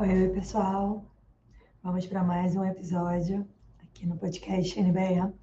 [0.00, 1.04] Oi, oi, pessoal.
[1.82, 3.44] Vamos para mais um episódio
[3.82, 5.34] aqui no podcast NBE.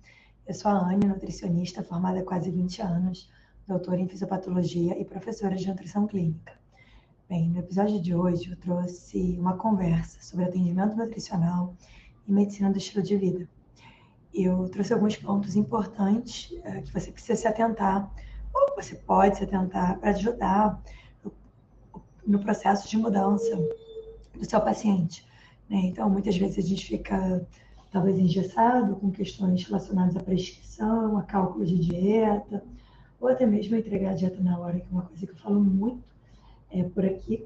[0.48, 3.30] Eu sou a Anne, nutricionista formada há quase 20 anos,
[3.68, 6.54] doutora em fisiopatologia e professora de nutrição clínica.
[7.28, 11.76] Bem, no episódio de hoje eu trouxe uma conversa sobre atendimento nutricional
[12.26, 13.50] e medicina do estilo de vida.
[14.34, 18.10] Eu trouxe alguns pontos importantes é, que você precisa se atentar,
[18.54, 20.82] ou você pode se atentar para ajudar
[22.26, 23.54] no processo de mudança
[24.38, 25.26] do seu paciente.
[25.70, 25.78] Né?
[25.86, 27.48] Então, muitas vezes a gente fica
[27.92, 32.64] talvez engessado com questões relacionadas à prescrição, a cálculo de dieta,
[33.20, 35.62] ou até mesmo entregar a dieta na hora, que é uma coisa que eu falo
[35.62, 36.04] muito
[36.70, 37.46] é, por aqui,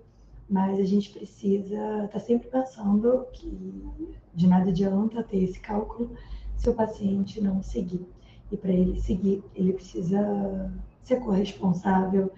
[0.49, 3.88] mas a gente precisa estar tá sempre pensando que
[4.33, 6.16] de nada adianta ter esse cálculo
[6.58, 8.05] se o paciente não seguir.
[8.52, 12.31] E para ele seguir, ele precisa ser corresponsável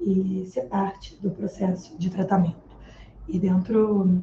[0.00, 2.71] e ser parte do processo de tratamento.
[3.28, 4.22] E dentro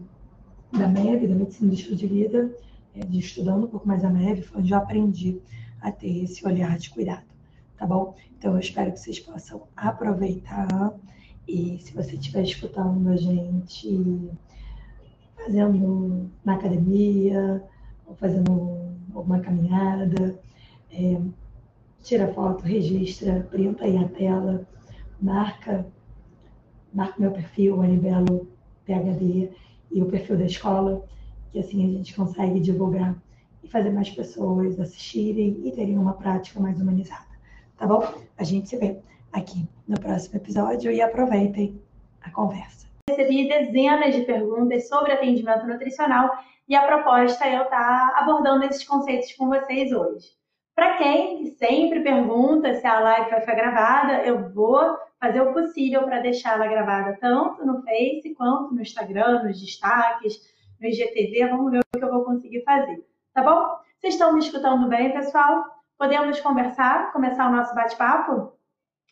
[0.71, 2.55] da MEV, da Medicina do Estilo de Vida,
[2.95, 5.41] é, de estudando um pouco mais a MEV, foi onde eu aprendi
[5.81, 7.25] a ter esse olhar de cuidado,
[7.77, 8.15] tá bom?
[8.37, 10.93] Então eu espero que vocês possam aproveitar
[11.47, 14.29] e se você estiver escutando a gente
[15.35, 17.63] fazendo na academia,
[18.05, 20.39] ou fazendo alguma caminhada,
[20.91, 21.19] é,
[22.03, 24.67] tira foto, registra, printa aí a tela,
[25.21, 25.87] marca,
[26.93, 28.47] marca meu perfil, Anibelo
[28.89, 29.51] PHD
[29.91, 31.05] e o perfil da escola,
[31.51, 33.15] que assim a gente consegue divulgar
[33.63, 37.29] e fazer mais pessoas assistirem e terem uma prática mais humanizada.
[37.77, 38.03] Tá bom?
[38.37, 38.97] A gente se vê
[39.31, 41.79] aqui no próximo episódio e aproveitem
[42.21, 42.87] a conversa.
[43.09, 46.29] Recebi dezenas de perguntas sobre atendimento nutricional
[46.67, 50.27] e a proposta é eu estar abordando esses conceitos com vocês hoje.
[50.75, 56.03] Para quem sempre pergunta se a live vai ficar gravada, eu vou fazer o possível
[56.03, 60.39] para deixá-la gravada tanto no Face quanto no Instagram, nos destaques,
[60.79, 61.47] no IGTV.
[61.49, 63.05] Vamos ver o que eu vou conseguir fazer.
[63.33, 63.77] Tá bom?
[63.99, 65.65] Vocês estão me escutando bem, pessoal?
[65.97, 68.53] Podemos conversar, começar o nosso bate-papo?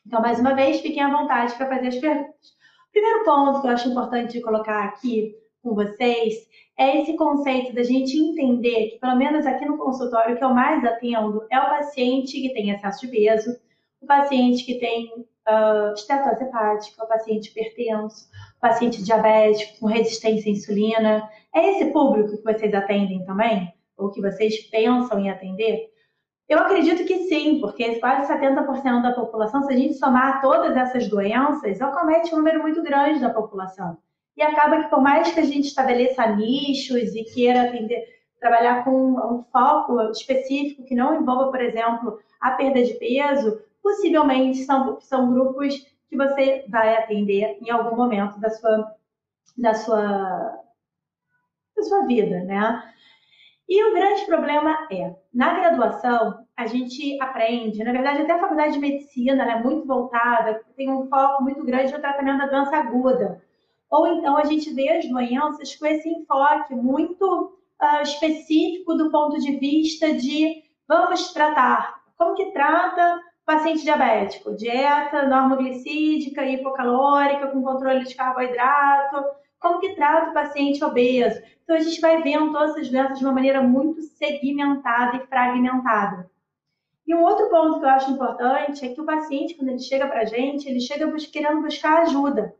[0.05, 2.57] Então, mais uma vez, fiquem à vontade para fazer as perguntas.
[2.87, 7.75] O primeiro ponto que eu acho importante de colocar aqui com vocês é esse conceito
[7.75, 11.69] da gente entender que, pelo menos aqui no consultório, que eu mais atendo é o
[11.69, 13.59] paciente que tem excesso de peso,
[13.99, 15.11] o paciente que tem
[15.47, 21.29] uh, estetose hepática, o paciente hipertenso, paciente diabético com resistência à insulina.
[21.55, 23.73] É esse público que vocês atendem também?
[23.97, 25.89] Ou que vocês pensam em atender?
[26.47, 31.07] Eu acredito que sim, porque quase 70% da população, se a gente somar todas essas
[31.07, 33.97] doenças, acomete um número muito grande da população.
[34.35, 38.05] E acaba que, por mais que a gente estabeleça nichos e queira atender,
[38.39, 44.65] trabalhar com um foco específico que não envolva, por exemplo, a perda de peso, possivelmente
[44.65, 45.75] são, são grupos
[46.09, 48.95] que você vai atender em algum momento da sua,
[49.57, 50.61] da sua,
[51.75, 52.93] da sua vida, né?
[53.69, 58.73] E o grande problema é, na graduação, a gente aprende, na verdade, até a faculdade
[58.73, 63.41] de medicina é muito voltada, tem um foco muito grande no tratamento da doença aguda.
[63.89, 69.39] Ou então a gente vê as doenças com esse enfoque muito uh, específico do ponto
[69.39, 72.01] de vista de vamos tratar.
[72.17, 79.23] Como que trata paciente diabético, dieta normoglicídica, hipocalórica, com controle de carboidrato,
[79.57, 81.41] como que trata o paciente obeso.
[81.63, 86.29] Então, a gente vai vendo todas essas doenças de uma maneira muito segmentada e fragmentada.
[87.07, 90.07] E um outro ponto que eu acho importante é que o paciente, quando ele chega
[90.07, 92.53] para a gente, ele chega querendo buscar ajuda,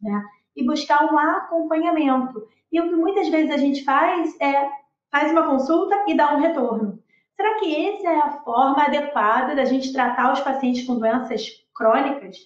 [0.00, 0.22] né?
[0.54, 2.46] E buscar um acompanhamento.
[2.70, 4.70] E o que muitas vezes a gente faz é
[5.10, 7.02] faz uma consulta e dá um retorno.
[7.40, 12.36] Será que essa é a forma adequada da gente tratar os pacientes com doenças crônicas?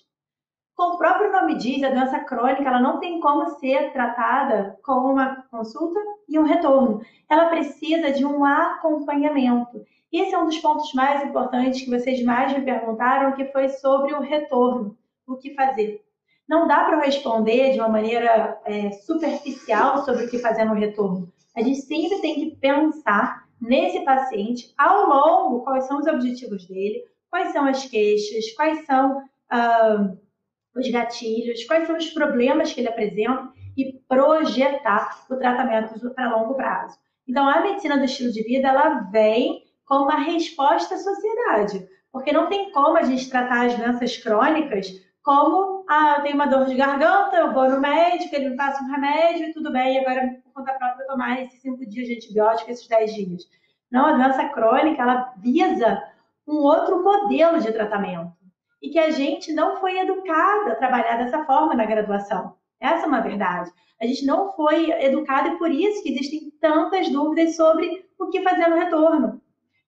[0.77, 4.93] Como o próprio nome diz, a doença crônica ela não tem como ser tratada com
[4.93, 5.99] uma consulta
[6.29, 7.01] e um retorno.
[7.27, 9.83] Ela precisa de um acompanhamento.
[10.13, 14.13] Esse é um dos pontos mais importantes que vocês mais me perguntaram, que foi sobre
[14.13, 14.95] o retorno.
[15.27, 16.05] O que fazer?
[16.47, 21.33] Não dá para responder de uma maneira é, superficial sobre o que fazer no retorno.
[21.56, 27.05] A gente sempre tem que pensar nesse paciente ao longo quais são os objetivos dele,
[27.31, 30.12] quais são as queixas, quais são ah,
[30.75, 36.55] os gatilhos, quais são os problemas que ele apresenta e projetar o tratamento para longo
[36.55, 36.99] prazo.
[37.26, 42.32] Então, a medicina do estilo de vida ela vem como uma resposta à sociedade, porque
[42.32, 44.91] não tem como a gente tratar as doenças crônicas
[45.23, 48.83] como, ah, eu tenho uma dor de garganta, eu vou no médico, ele me passa
[48.83, 52.71] um remédio e tudo bem, agora por conta própria tomar esses cinco dias de antibiótico,
[52.71, 53.43] esses dez dias.
[53.91, 56.03] Não, a doença crônica, ela visa
[56.47, 58.33] um outro modelo de tratamento
[58.83, 62.57] e que a gente não foi educada a trabalhar dessa forma na graduação.
[62.81, 63.71] Essa é uma verdade.
[64.01, 68.43] A gente não foi educado e por isso que existem tantas dúvidas sobre o que
[68.43, 69.41] fazer no retorno.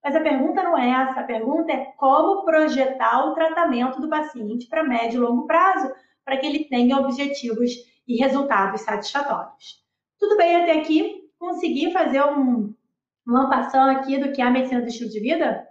[0.05, 4.67] Mas a pergunta não é essa, a pergunta é como projetar o tratamento do paciente
[4.67, 5.91] para médio e longo prazo,
[6.23, 7.71] para que ele tenha objetivos
[8.07, 9.83] e resultados satisfatórios.
[10.19, 11.23] Tudo bem até aqui?
[11.39, 12.75] Consegui fazer um,
[13.27, 15.67] uma passão aqui do que é a medicina do estilo de vida?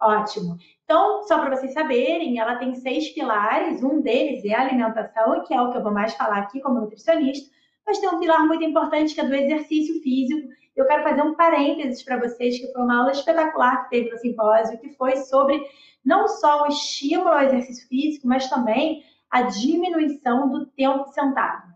[0.00, 0.56] Ótimo.
[0.84, 3.82] Então, só para vocês saberem, ela tem seis pilares.
[3.82, 6.80] Um deles é a alimentação, que é o que eu vou mais falar aqui como
[6.80, 7.48] nutricionista.
[7.88, 10.46] Mas tem um pilar muito importante que é do exercício físico.
[10.76, 14.18] Eu quero fazer um parênteses para vocês, que foi uma aula espetacular que teve no
[14.18, 15.58] simpósio, que foi sobre
[16.04, 21.72] não só o estímulo ao exercício físico, mas também a diminuição do tempo sentado.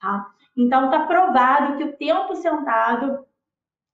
[0.00, 0.26] Tá?
[0.56, 3.26] Então, está provado que o tempo sentado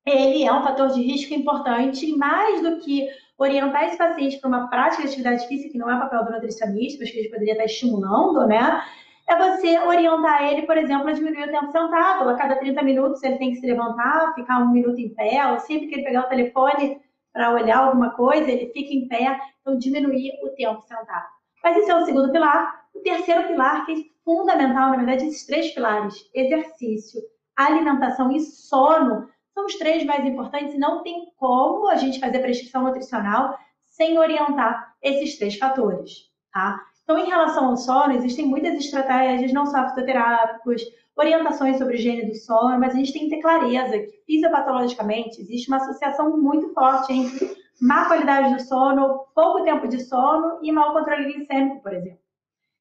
[0.05, 3.09] ele é um fator de risco importante, e mais do que
[3.39, 6.99] orientar esse paciente para uma prática de atividade física, que não é papel do nutricionista,
[7.01, 8.85] mas que ele poderia estar estimulando, né?
[9.33, 12.29] É você orientar ele, por exemplo, a diminuir o tempo sentado.
[12.29, 15.59] A cada 30 minutos ele tem que se levantar, ficar um minuto em pé, ou
[15.59, 17.01] sempre que ele pegar o telefone
[17.33, 19.41] para olhar alguma coisa, ele fica em pé.
[19.63, 21.27] Então, diminuir o tempo sentado.
[21.65, 22.85] Mas esse é o segundo pilar.
[22.95, 27.23] O terceiro pilar, que é fundamental, na verdade, esses três pilares: exercício,
[27.57, 32.83] alimentação e sono são os três mais importantes não tem como a gente fazer prescrição
[32.83, 36.79] nutricional sem orientar esses três fatores, tá?
[37.05, 40.83] Então, em relação ao sono, existem muitas estratégias, não só fitoterápicos,
[41.17, 45.69] orientações sobre higiene do sono, mas a gente tem que ter clareza que fisiopatologicamente existe
[45.69, 50.93] uma associação muito forte entre má qualidade do sono, pouco tempo de sono e mau
[50.93, 52.21] controle glicêmico, por exemplo.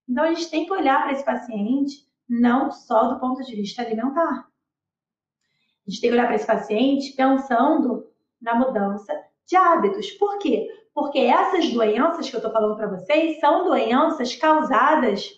[0.07, 3.81] Então, a gente tem que olhar para esse paciente não só do ponto de vista
[3.81, 4.47] alimentar,
[5.85, 8.07] a gente tem que olhar para esse paciente pensando
[8.41, 9.13] na mudança
[9.45, 10.12] de hábitos.
[10.12, 10.67] Por quê?
[10.93, 15.29] Porque essas doenças que eu estou falando para vocês são doenças causadas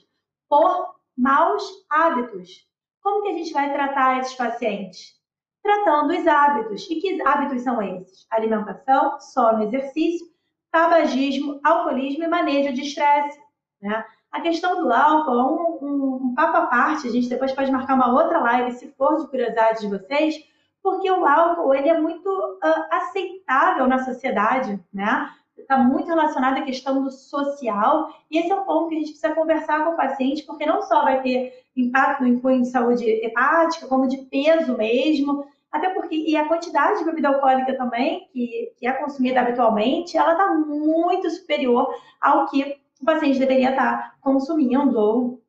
[0.49, 2.67] por maus hábitos.
[3.01, 5.13] Como que a gente vai tratar esses pacientes?
[5.61, 6.89] Tratando os hábitos.
[6.89, 8.25] E que hábitos são esses?
[8.31, 10.25] Alimentação, sono, exercício,
[10.71, 13.39] tabagismo, alcoolismo e manejo de estresse.
[13.81, 14.03] Né?
[14.31, 17.71] A questão do álcool é um, um, um papo à parte, a gente depois pode
[17.71, 20.35] marcar uma outra live, se for de curiosidade de vocês,
[20.81, 25.29] porque o álcool ele é muito uh, aceitável na sociedade, né?
[25.57, 29.11] Está muito relacionado à questão do social, e esse é um ponto que a gente
[29.11, 34.07] precisa conversar com o paciente, porque não só vai ter impacto de saúde hepática, como
[34.07, 38.93] de peso mesmo, até porque, e a quantidade de bebida alcoólica também, que, que é
[38.93, 45.41] consumida habitualmente, ela está muito superior ao que o paciente deveria estar consumindo ou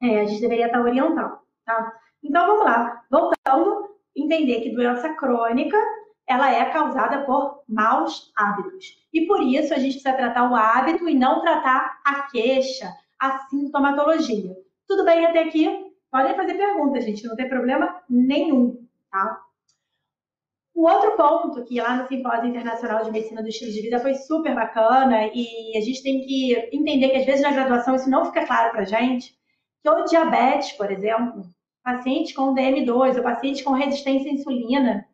[0.00, 1.92] é, a gente deveria estar orientando, tá?
[2.22, 3.02] Então, vamos lá.
[3.10, 5.76] Voltando, entender que doença crônica,
[6.26, 8.86] ela é causada por maus hábitos.
[9.12, 12.90] E por isso a gente precisa tratar o hábito e não tratar a queixa,
[13.20, 14.56] a sintomatologia.
[14.88, 15.68] Tudo bem até aqui?
[16.10, 19.40] Podem fazer perguntas, gente, não tem problema nenhum, tá?
[20.74, 24.14] Um outro ponto que lá no Simpósio Internacional de Medicina do Estilo de Vida foi
[24.14, 28.24] super bacana e a gente tem que entender que às vezes na graduação isso não
[28.24, 29.36] fica claro para gente,
[29.82, 31.44] que o diabetes, por exemplo,
[31.84, 35.06] paciente com DM2 ou paciente com resistência à insulina,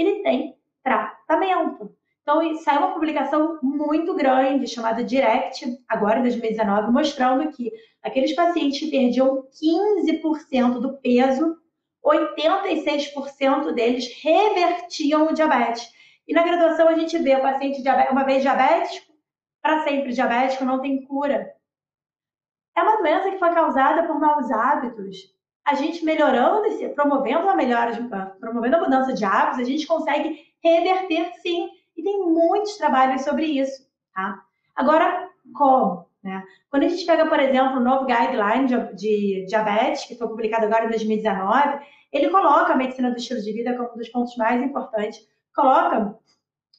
[0.00, 1.94] ele tem tratamento.
[2.22, 8.78] Então, saiu uma publicação muito grande, chamada Direct, agora em 2019, mostrando que aqueles pacientes
[8.78, 11.60] que perdiam 15% do peso
[12.04, 15.88] 86% deles revertiam o diabetes.
[16.26, 19.12] E na graduação a gente vê o paciente uma vez diabético,
[19.62, 21.54] para sempre diabético, não tem cura.
[22.76, 25.16] É uma doença que foi causada por maus hábitos.
[25.64, 26.62] A gente melhorando,
[26.94, 27.92] promovendo a melhora,
[28.40, 31.68] promovendo a mudança de hábitos, a gente consegue reverter sim.
[31.96, 33.86] E tem muitos trabalhos sobre isso.
[34.14, 34.42] Tá?
[34.74, 36.06] Agora, como?
[36.22, 36.42] Né?
[36.70, 40.66] Quando a gente pega, por exemplo, o novo guideline de, de diabetes, que foi publicado
[40.66, 41.80] agora em 2019,
[42.12, 45.20] ele coloca a medicina do estilo de vida como um dos pontos mais importantes,
[45.54, 46.18] coloca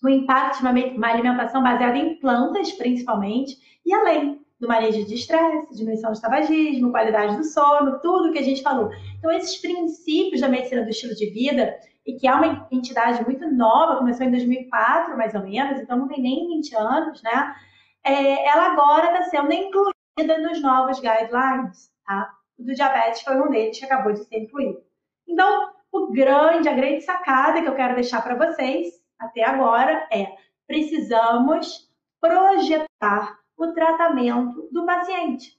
[0.04, 5.76] o impacto de uma alimentação baseada em plantas, principalmente, e além do manejo de estresse,
[5.76, 8.90] diminuição do tabagismo, qualidade do sono, tudo que a gente falou.
[9.18, 11.76] Então, esses princípios da medicina do estilo de vida,
[12.06, 16.08] e que é uma entidade muito nova, começou em 2004, mais ou menos, então não
[16.08, 17.56] tem nem 20 anos, né?
[18.04, 22.34] é, ela agora está sendo incluída nos novos guidelines, tá?
[22.58, 24.84] O do diabetes foi um deles que acabou de ser incluído.
[25.28, 30.28] Então, o grande, a grande sacada que eu quero deixar para vocês até agora é
[30.68, 31.90] precisamos
[32.20, 35.58] projetar o tratamento do paciente.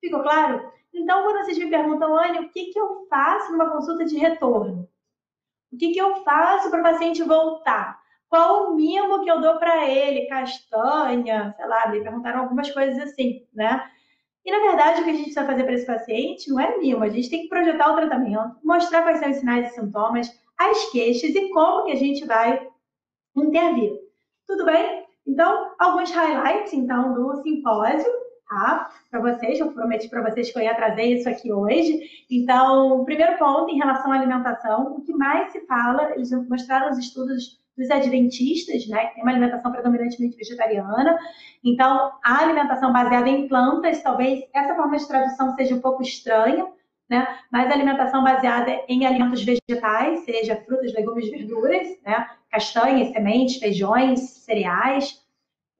[0.00, 0.70] Ficou claro?
[0.92, 4.88] Então, quando vocês me perguntam, Anne, o que, que eu faço numa consulta de retorno?
[5.72, 8.04] O que, que eu faço para o paciente voltar?
[8.34, 10.26] qual o mimo que eu dou para ele?
[10.26, 13.88] Castanha, sei lá, me perguntaram algumas coisas assim, né?
[14.44, 17.04] E, na verdade, o que a gente precisa fazer para esse paciente não é mimo,
[17.04, 20.90] a gente tem que projetar o tratamento, mostrar quais são os sinais e sintomas, as
[20.90, 22.68] queixas e como que a gente vai
[23.36, 24.00] intervir.
[24.48, 25.03] Tudo bem?
[25.26, 28.10] Então, alguns highlights, então, do simpósio,
[28.48, 28.90] tá?
[29.10, 32.00] Para vocês, eu prometi para vocês que eu ia trazer isso aqui hoje.
[32.30, 36.98] Então, primeiro ponto, em relação à alimentação, o que mais se fala, eles mostraram os
[36.98, 41.18] estudos dos adventistas, né, que tem uma alimentação predominantemente vegetariana.
[41.64, 46.66] Então, a alimentação baseada em plantas, talvez essa forma de tradução seja um pouco estranha,
[47.14, 47.38] né?
[47.50, 52.28] Mas a alimentação baseada em alimentos vegetais, seja frutas, legumes, verduras, né?
[52.50, 55.24] Castanhas, sementes, feijões, cereais,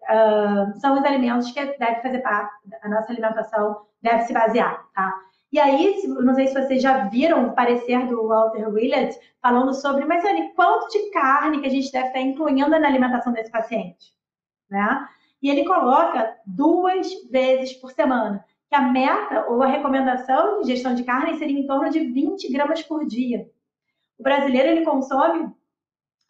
[0.02, 5.12] uh, são os alimentos que deve fazer parte da nossa alimentação, deve se basear, tá?
[5.52, 10.04] E aí, não sei se vocês já viram o parecer do Walter Willett falando sobre,
[10.04, 14.12] mas Anne, quanto de carne que a gente deve estar incluindo na alimentação desse paciente?
[14.68, 15.08] Né?
[15.40, 20.94] E ele coloca duas vezes por semana, que a meta ou a recomendação de ingestão
[20.94, 23.46] de carne seria em torno de 20 gramas por dia.
[24.18, 25.52] O brasileiro, ele consome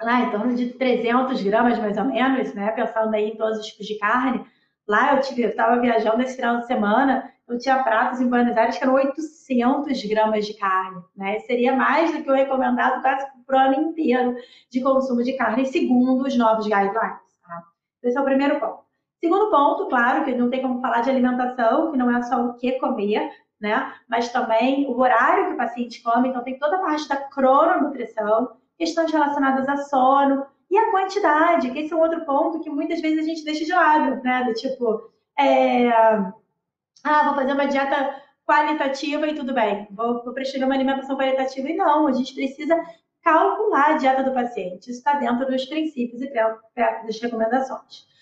[0.00, 2.70] lá em torno de 300 gramas, mais ou menos, né?
[2.72, 4.44] Pensando aí em todos os tipos de carne.
[4.86, 8.84] Lá eu estava viajando esse final de semana, eu tinha pratos em Buenos Aires que
[8.84, 11.38] eram 800 gramas de carne, né?
[11.40, 14.36] Seria mais do que o recomendado quase para o ano inteiro
[14.70, 16.94] de consumo de carne, segundo os novos guidelines.
[17.42, 17.62] Tá?
[18.02, 18.83] Esse é o primeiro ponto.
[19.24, 22.52] Segundo ponto, claro, que não tem como falar de alimentação, que não é só o
[22.56, 23.90] que comer, né?
[24.06, 28.54] Mas também o horário que o paciente come, então tem toda a parte da crononutrição,
[28.76, 33.00] questões relacionadas a sono e a quantidade, que esse é um outro ponto que muitas
[33.00, 34.44] vezes a gente deixa de lado, né?
[34.44, 40.68] Do tipo, é ah, vou fazer uma dieta qualitativa e tudo bem, vou, vou prescrever
[40.68, 42.76] uma alimentação qualitativa e não, a gente precisa
[43.22, 44.90] calcular a dieta do paciente.
[44.90, 48.12] Isso está dentro dos princípios e das recomendações.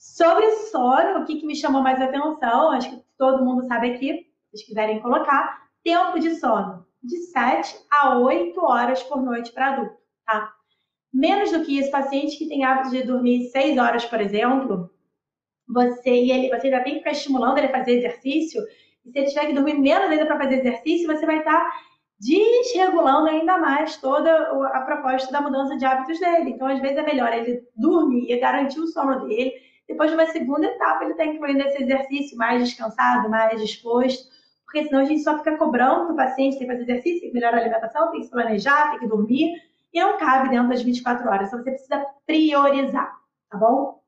[0.00, 4.26] Sobre sono, o que, que me chamou mais atenção, acho que todo mundo sabe aqui,
[4.54, 9.98] se quiserem colocar, tempo de sono, de 7 a 8 horas por noite para adulto,
[10.24, 10.54] tá?
[11.12, 14.90] Menos do que isso, paciente que tem hábito de dormir 6 horas, por exemplo,
[15.68, 18.62] você e ele, você ainda tem que ficar estimulando ele a fazer exercício,
[19.04, 21.72] e se ele tiver que dormir menos ainda para fazer exercício, você vai estar tá
[22.18, 24.30] desregulando ainda mais toda
[24.72, 26.50] a proposta da mudança de hábitos dele.
[26.50, 29.68] Então, às vezes, é melhor ele dormir e garantir o sono dele.
[29.90, 34.30] Depois de uma segunda etapa, ele está incluindo esse exercício mais descansado, mais disposto,
[34.64, 37.34] porque senão a gente só fica cobrando o paciente tem que fazer exercício, tem que
[37.34, 39.52] melhorar a alimentação, tem que se planejar, tem que dormir,
[39.92, 41.48] e não cabe dentro das 24 horas.
[41.48, 43.12] Então, você precisa priorizar,
[43.50, 44.00] tá bom?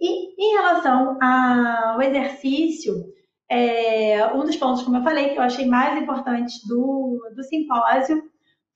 [0.00, 3.14] E em relação ao exercício,
[3.48, 8.28] é, um dos pontos, como eu falei, que eu achei mais importantes do, do simpósio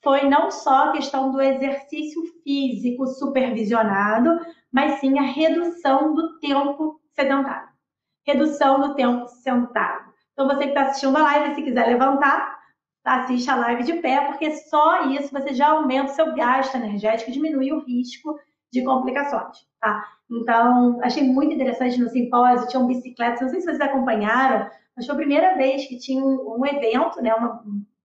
[0.04, 4.38] foi não só a questão do exercício físico supervisionado,
[4.70, 7.68] mas sim a redução do tempo sedentário.
[8.26, 10.12] Redução do tempo sentado.
[10.32, 12.58] Então, você que está assistindo a live, se quiser levantar,
[13.04, 17.30] assiste a live de pé, porque só isso você já aumenta o seu gasto energético
[17.30, 18.38] diminui o risco
[18.73, 20.04] de complicações, tá?
[20.28, 25.14] Então, achei muito interessante no simpósio, tinham bicicletas, não sei se vocês acompanharam, mas foi
[25.14, 27.62] a primeira vez que tinha um, um evento, né, uma,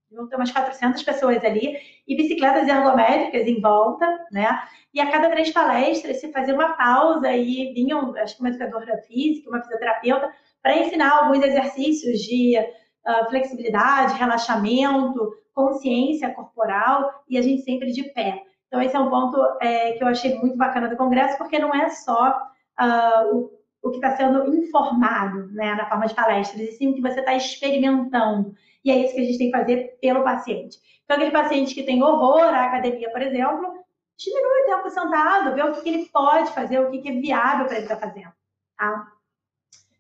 [0.10, 4.60] ter umas 400 pessoas ali, e bicicletas ergométricas em volta, né?
[4.94, 8.98] E a cada três palestras se fazia uma pausa e vinham, acho que uma educadora
[9.08, 17.42] física, uma fisioterapeuta, para ensinar alguns exercícios de uh, flexibilidade, relaxamento, consciência corporal, e a
[17.42, 18.44] gente sempre de pé.
[18.68, 21.74] Então, esse é um ponto é, que eu achei muito bacana do Congresso, porque não
[21.74, 22.38] é só
[22.80, 23.52] uh, o,
[23.82, 27.20] o, que está sendo informado né, na forma de palestras, e sim o que você
[27.20, 28.54] está experimentando.
[28.84, 30.78] E é isso que a gente tem que fazer pelo paciente.
[31.04, 33.84] Então, aquele paciente que tem horror à academia, por exemplo,
[34.18, 37.14] diminui o tempo sentado, vê o que, que ele pode fazer, o que, que é
[37.14, 38.32] viável para ele estar tá fazendo.
[38.78, 39.08] Tá?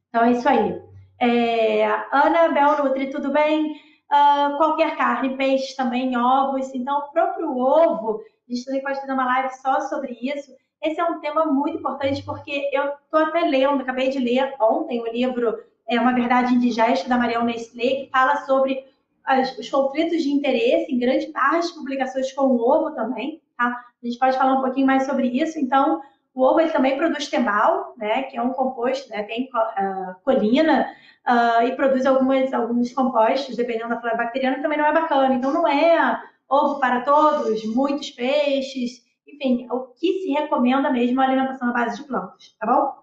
[0.09, 0.81] Então, é isso aí.
[1.19, 3.73] É, Ana Bel Nutri, tudo bem?
[4.11, 6.73] Uh, qualquer carne, peixe também, ovos.
[6.73, 10.51] Então, o próprio ovo a gente também pode fazer uma live só sobre isso.
[10.81, 14.99] Esse é um tema muito importante porque eu estou até lendo, acabei de ler ontem
[15.01, 18.85] o livro É uma Verdade Indigesta, da Marielle Nestlé, que fala sobre
[19.25, 23.85] as, os conflitos de interesse em grande parte publicações com o ovo também, tá?
[24.01, 25.59] A gente pode falar um pouquinho mais sobre isso.
[25.59, 26.01] Então,
[26.33, 30.89] o ovo ele também produz temal, né, que é um composto, né, tem uh, colina
[31.27, 35.33] uh, e produz algumas, alguns compostos, dependendo da flora bacteriana, também não é bacana.
[35.33, 41.25] Então, não é ovo para todos, muitos peixes, enfim, o que se recomenda mesmo é
[41.25, 42.99] a alimentação à base de plantas, tá bom?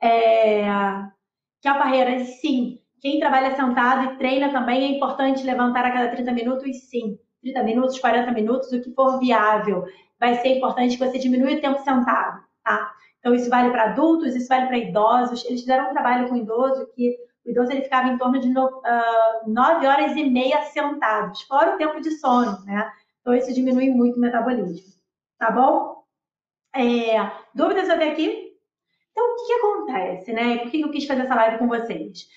[0.00, 0.66] É...
[1.60, 2.78] Que a barreira, sim.
[3.00, 7.18] Quem trabalha sentado e treina também é importante levantar a cada 30 minutos, sim.
[7.42, 9.84] 30 minutos, 40 minutos, o que for viável.
[10.18, 12.92] Vai ser importante que você diminua o tempo sentado, tá?
[13.18, 15.44] Então, isso vale para adultos, isso vale para idosos.
[15.44, 17.16] Eles fizeram um trabalho com idoso que
[17.48, 21.74] o idoso ele ficava em torno de no, uh, 9 horas e meia sentados, fora
[21.74, 22.90] o tempo de sono, né?
[23.20, 24.92] Então isso diminui muito o metabolismo,
[25.38, 26.04] tá bom?
[26.74, 28.47] É, dúvidas até aqui?
[29.48, 30.58] Que, acontece, né?
[30.58, 32.28] Por que eu quis fazer essa live com vocês?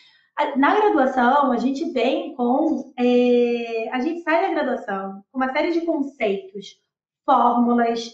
[0.55, 2.93] Na graduação, a gente vem com.
[2.97, 6.81] É, a gente sai da graduação com uma série de conceitos,
[7.25, 8.09] fórmulas,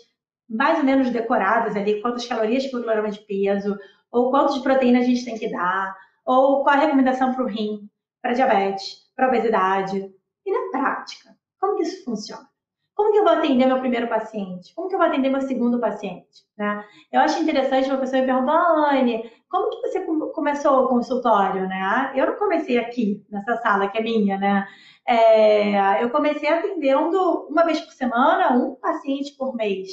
[0.49, 3.77] mais ou menos decoradas ali, quantas calorias por quilograma de peso,
[4.11, 7.47] ou quanto de proteína a gente tem que dar, ou qual a recomendação para o
[7.47, 7.87] rim,
[8.19, 10.11] para diabetes, para obesidade.
[10.43, 12.49] E na prática, como que isso funciona?
[12.97, 14.73] Como que eu vou atender meu primeiro paciente?
[14.73, 16.43] Como que eu vou atender meu segundo paciente?
[16.57, 16.83] Né?
[17.11, 21.67] Eu acho interessante uma pessoa me perguntar, Anne, como que você começou o consultório?
[21.67, 22.11] Né?
[22.15, 24.67] Eu não comecei aqui, nessa sala que é minha, né?
[25.07, 29.89] É, eu comecei atendendo uma vez por semana, um paciente por mês.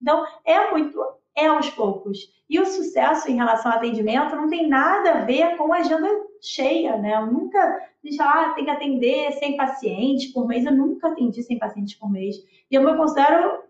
[0.00, 0.98] Então, é muito,
[1.36, 2.20] é aos poucos.
[2.48, 6.08] E o sucesso em relação ao atendimento não tem nada a ver com a agenda
[6.40, 7.14] cheia, né?
[7.14, 10.64] Eu nunca disse, ah, tem que atender 100 pacientes por mês.
[10.64, 12.36] Eu nunca atendi 100 pacientes por mês.
[12.70, 13.62] E eu me considero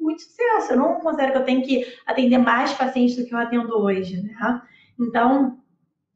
[0.00, 0.72] muito sucesso.
[0.72, 4.22] Eu não considero que eu tenho que atender mais pacientes do que eu atendo hoje,
[4.22, 4.62] né?
[4.98, 5.58] Então,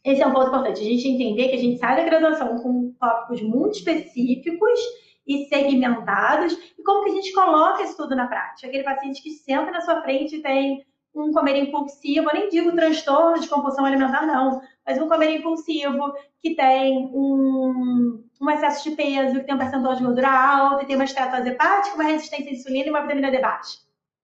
[0.04, 0.80] esse é um ponto importante.
[0.80, 4.80] A gente entender que a gente sai da graduação com tópicos muito específicos
[5.26, 8.66] e segmentados e como que a gente coloca isso tudo na prática.
[8.66, 12.72] Aquele paciente que senta na sua frente e tem um comer impulsivo, eu nem digo
[12.72, 18.96] transtorno de compulsão alimentar, não, mas um comer impulsivo que tem um, um excesso de
[18.96, 22.50] peso, que tem um percentual de gordura alto, e tem uma esteatose hepática, uma resistência
[22.50, 23.78] à insulina e uma vitamina D baixa.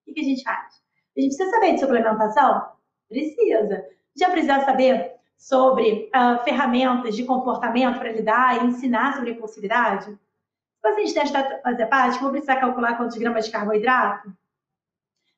[0.09, 0.83] O que a gente faz?
[1.17, 2.69] A gente precisa saber de suplementação?
[3.09, 3.85] Precisa.
[4.17, 10.07] Já precisa saber sobre uh, ferramentas de comportamento para lidar e ensinar sobre impulsividade?
[10.07, 14.33] Se o paciente tem esteatose hepática, vou precisar calcular quantos gramas de carboidrato?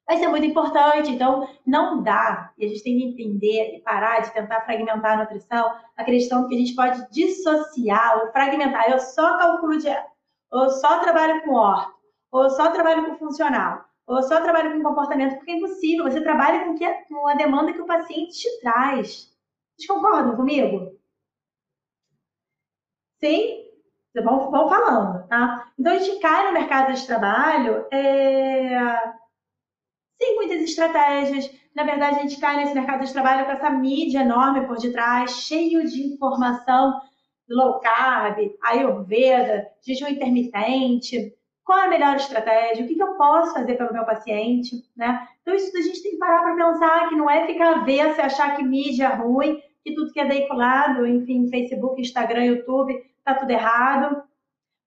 [0.09, 1.11] Vai ser muito importante.
[1.11, 5.23] Então, não dá, e a gente tem que entender e parar de tentar fragmentar a
[5.23, 8.91] nutrição, acreditando que a gente pode dissociar ou fragmentar.
[8.91, 10.07] Eu só calculo dieta,
[10.51, 11.95] ou só trabalho com orto,
[12.33, 16.05] ou só trabalho com funcional, ou só trabalho com comportamento, porque é impossível.
[16.05, 19.31] Você trabalha com, que, com a demanda que o paciente te traz.
[19.77, 20.99] Vocês concordam comigo?
[23.21, 23.67] Sim?
[24.25, 25.71] Vão, vão falando, tá?
[25.79, 29.13] Então, a gente cai no mercado de trabalho é
[30.21, 31.51] sem muitas estratégias.
[31.75, 35.31] Na verdade, a gente cai nesse mercado de trabalho com essa mídia enorme por detrás,
[35.31, 37.01] cheio de informação
[37.49, 41.35] low carb, ayurveda, jejum intermitente.
[41.65, 42.85] Qual é a melhor estratégia?
[42.85, 44.85] O que, eu posso fazer pelo meu paciente?
[44.97, 45.27] Né?
[45.43, 48.57] Então, isso a gente tem que parar para pensar que não é ficar avessa achar
[48.57, 53.51] que mídia é ruim, que tudo que é veiculado, enfim, Facebook, Instagram, YouTube, tá tudo
[53.51, 54.23] errado.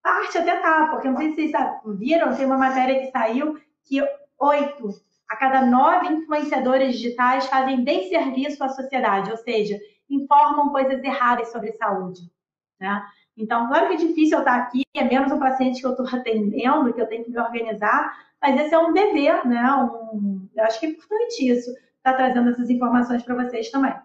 [0.01, 1.53] Parte até tá, porque não sei se vocês
[1.97, 4.01] viram, tem uma matéria que saiu que
[4.39, 4.89] oito
[5.31, 11.71] a cada nove influenciadores digitais fazem desserviço à sociedade, ou seja, informam coisas erradas sobre
[11.71, 12.29] saúde.
[12.77, 13.01] Né?
[13.37, 16.05] Então, claro que é difícil eu estar aqui, é menos um paciente que eu estou
[16.05, 19.73] atendendo, que eu tenho que me organizar, mas esse é um dever, né?
[19.73, 23.95] Um, eu acho que é importante isso, estar tá trazendo essas informações para vocês também.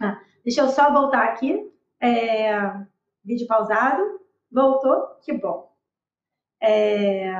[0.00, 1.70] Ah, deixa eu só voltar aqui.
[2.00, 2.58] É,
[3.22, 4.20] vídeo pausado.
[4.50, 5.18] Voltou?
[5.22, 5.70] Que bom.
[6.62, 7.30] É,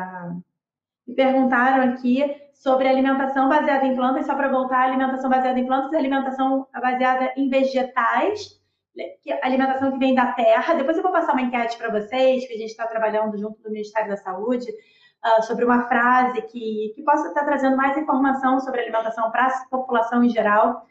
[1.06, 5.92] me perguntaram aqui sobre alimentação baseada em plantas, só para voltar, alimentação baseada em plantas,
[5.92, 8.60] alimentação baseada em vegetais,
[9.22, 10.74] que, alimentação que vem da terra.
[10.74, 13.70] Depois eu vou passar uma enquete para vocês, que a gente está trabalhando junto do
[13.70, 18.80] Ministério da Saúde, uh, sobre uma frase que, que possa estar trazendo mais informação sobre
[18.80, 20.86] alimentação para a população em geral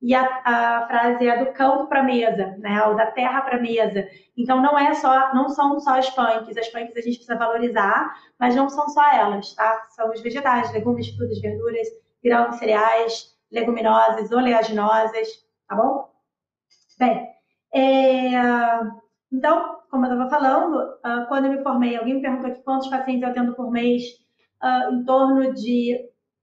[0.00, 2.84] e a, a, frase é do campo para mesa, né?
[2.86, 4.06] Ou da terra para mesa.
[4.36, 8.14] Então não é só, não são só as punks, as punks a gente precisa valorizar,
[8.38, 9.86] mas não são só elas, tá?
[9.90, 11.88] São os vegetais, legumes, frutas, verduras,
[12.22, 15.28] grãos, cereais, leguminosas, oleaginosas,
[15.68, 16.08] tá bom?
[16.98, 17.28] Bem,
[17.74, 18.30] é...
[19.32, 22.88] então, como eu estava falando, ah, quando eu me formei, alguém me perguntou aqui quantos
[22.88, 24.02] pacientes eu atendo por mês,
[24.60, 25.96] ah, em torno de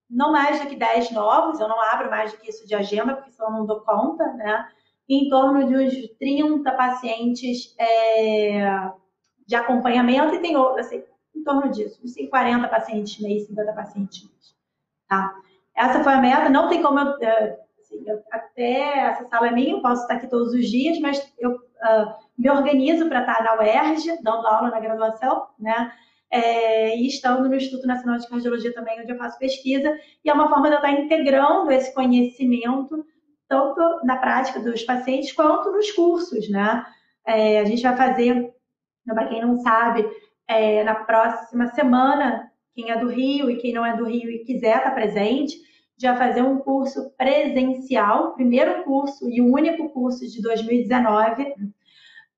[0.09, 3.15] não mais do que 10 novos, eu não abro mais do que isso de agenda,
[3.15, 4.67] porque senão não dou conta, né?
[5.07, 8.91] Em torno de uns 30 pacientes é,
[9.45, 11.03] de acompanhamento e tem assim,
[11.35, 14.55] em torno disso, uns 40 pacientes mês, 50 pacientes mês,
[15.07, 15.33] tá?
[15.75, 19.51] Essa foi a meta, não tem como eu, é, assim, eu até essa sala é
[19.51, 23.43] minha, eu posso estar aqui todos os dias, mas eu uh, me organizo para estar
[23.43, 25.91] na UERJ, dando aula na graduação, né?
[26.31, 30.33] É, e estando no Instituto Nacional de Cardiologia também, onde eu faço pesquisa, e é
[30.33, 33.05] uma forma de eu estar integrando esse conhecimento,
[33.47, 36.85] tanto na prática dos pacientes, quanto nos cursos, né?
[37.25, 38.53] É, a gente vai fazer,
[39.05, 40.07] para quem não sabe,
[40.47, 44.43] é, na próxima semana, quem é do Rio e quem não é do Rio e
[44.43, 45.55] quiser estar presente,
[45.97, 51.53] de fazer um curso presencial, primeiro curso e o único curso de 2019,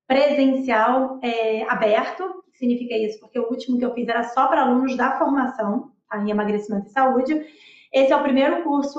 [0.08, 2.24] presencial é, aberto.
[2.24, 3.20] O que significa isso?
[3.20, 6.18] Porque o último que eu fiz era só para alunos da formação, tá?
[6.18, 7.46] em emagrecimento e saúde.
[7.92, 8.98] Esse é o primeiro curso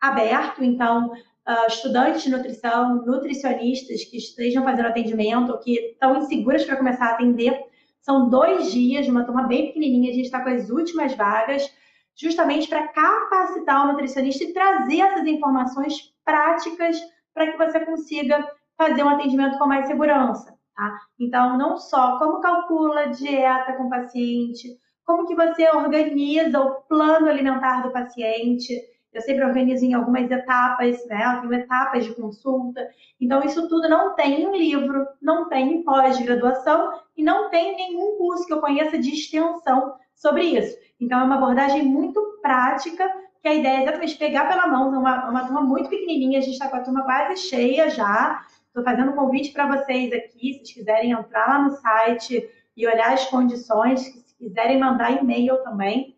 [0.00, 6.64] aberto, então uh, estudantes de nutrição, nutricionistas que estejam fazendo atendimento ou que estão inseguras
[6.64, 7.58] para começar a atender,
[8.00, 11.72] são dois dias, uma turma bem pequenininha, a gente está com as últimas vagas
[12.16, 16.96] justamente para capacitar o nutricionista e trazer essas informações práticas
[17.32, 18.44] para que você consiga
[18.78, 20.56] fazer um atendimento com mais segurança.
[20.74, 20.96] Tá?
[21.18, 26.82] Então, não só como calcula a dieta com o paciente, como que você organiza o
[26.82, 28.78] plano alimentar do paciente.
[29.12, 31.38] Eu sempre organizo em algumas etapas, né?
[31.40, 32.86] Tenho etapas de consulta.
[33.18, 38.18] Então, isso tudo não tem em livro, não tem em pós-graduação e não tem nenhum
[38.18, 40.76] curso que eu conheça de extensão sobre isso.
[41.00, 43.10] Então, é uma abordagem muito prática,
[43.40, 46.52] que a ideia é exatamente pegar pela mão, uma, uma turma muito pequenininha, a gente
[46.52, 48.44] está com a turma quase cheia já.
[48.78, 52.86] Estou fazendo um convite para vocês aqui, se vocês quiserem entrar lá no site e
[52.86, 56.16] olhar as condições, se quiserem mandar e-mail também,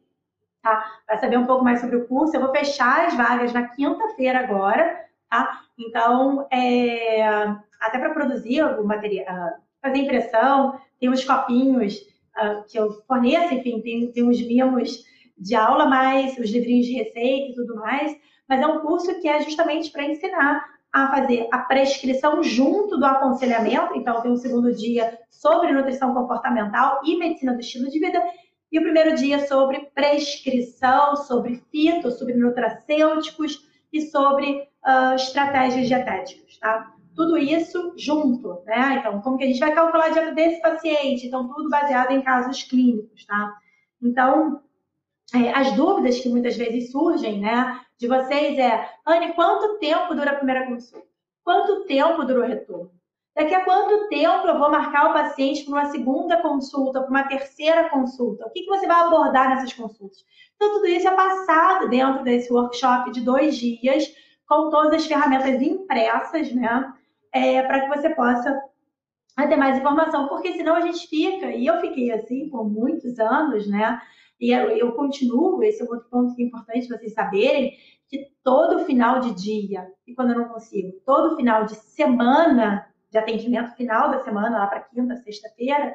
[0.62, 0.85] tá?
[1.07, 2.37] Para saber um pouco mais sobre o curso.
[2.37, 5.62] Eu vou fechar as vagas na quinta-feira agora, tá?
[5.79, 7.23] Então, é,
[7.81, 13.55] até para produzir o material, ah, fazer impressão, tem uns copinhos uh, que eu forneço,
[13.55, 15.03] enfim, tem, tem uns mimos
[15.38, 18.14] de aula, mais os livrinhos de receita e tudo mais,
[18.46, 23.07] mas é um curso que é justamente para ensinar a fazer a prescrição junto do
[23.07, 28.22] aconselhamento, então tem um segundo dia sobre nutrição comportamental e medicina do estilo de vida,
[28.72, 36.57] e o primeiro dia sobre prescrição, sobre fito, sobre nutracêuticos e sobre uh, estratégias dietéticas,
[36.59, 36.94] tá?
[37.14, 38.96] tudo isso junto, né?
[38.98, 41.26] Então, como que a gente vai calcular a dieta desse paciente?
[41.26, 43.57] Então, tudo baseado em casos clínicos, tá?
[44.00, 44.62] Então,
[45.35, 50.32] é, as dúvidas que muitas vezes surgem, né, de vocês é, Anne, quanto tempo dura
[50.32, 51.06] a primeira consulta?
[51.44, 52.90] Quanto tempo dura o retorno?
[53.36, 57.28] Daqui a quanto tempo eu vou marcar o paciente para uma segunda consulta, para uma
[57.28, 58.46] terceira consulta?
[58.46, 60.24] O que, que você vai abordar nessas consultas?
[60.56, 64.12] Então, tudo isso é passado dentro desse workshop de dois dias,
[64.48, 66.92] com todas as ferramentas impressas, né?
[67.32, 68.60] é, para que você possa
[69.36, 73.66] ter mais informação, porque senão a gente fica, e eu fiquei assim por muitos anos,
[73.66, 74.00] né?
[74.40, 77.76] E eu, eu continuo, esse é um outro ponto que é importante vocês saberem,
[78.09, 83.18] que todo final de dia, e quando eu não consigo, todo final de semana, de
[83.18, 85.94] atendimento final da semana, lá para quinta, sexta-feira,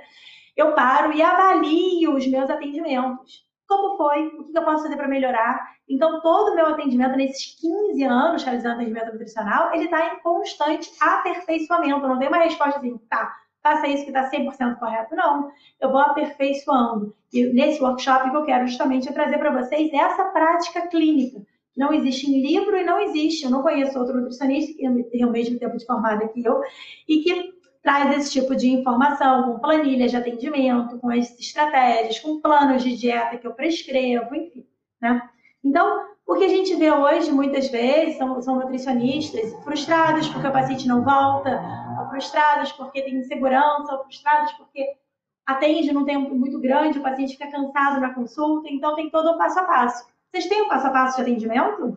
[0.55, 5.07] eu paro e avalio os meus atendimentos como foi, o que eu posso fazer para
[5.07, 5.75] melhorar.
[5.89, 10.91] Então, todo o meu atendimento nesses 15 anos realizando atendimento nutricional, ele está em constante
[11.01, 12.07] aperfeiçoamento.
[12.07, 15.15] Não tem uma resposta assim, tá, faça isso que está 100% correto.
[15.15, 15.49] Não,
[15.81, 17.15] eu vou aperfeiçoando.
[17.33, 21.41] E nesse workshop que eu quero justamente trazer para vocês essa prática clínica.
[21.75, 23.43] Não existe em livro e não existe.
[23.43, 26.61] Eu não conheço outro nutricionista que tem o mesmo tempo de formada que eu
[27.09, 32.39] e que traz esse tipo de informação com planilhas de atendimento, com as estratégias, com
[32.39, 34.65] planos de dieta que eu prescrevo, enfim,
[35.01, 35.27] né?
[35.63, 40.51] Então, o que a gente vê hoje, muitas vezes, são, são nutricionistas frustrados porque o
[40.51, 41.61] paciente não volta,
[42.09, 44.97] frustrados porque tem insegurança, frustrados porque
[45.45, 49.37] atende num tempo muito grande, o paciente fica cansado na consulta, então tem todo o
[49.37, 50.07] passo a passo.
[50.31, 51.95] Vocês têm o passo a passo de atendimento?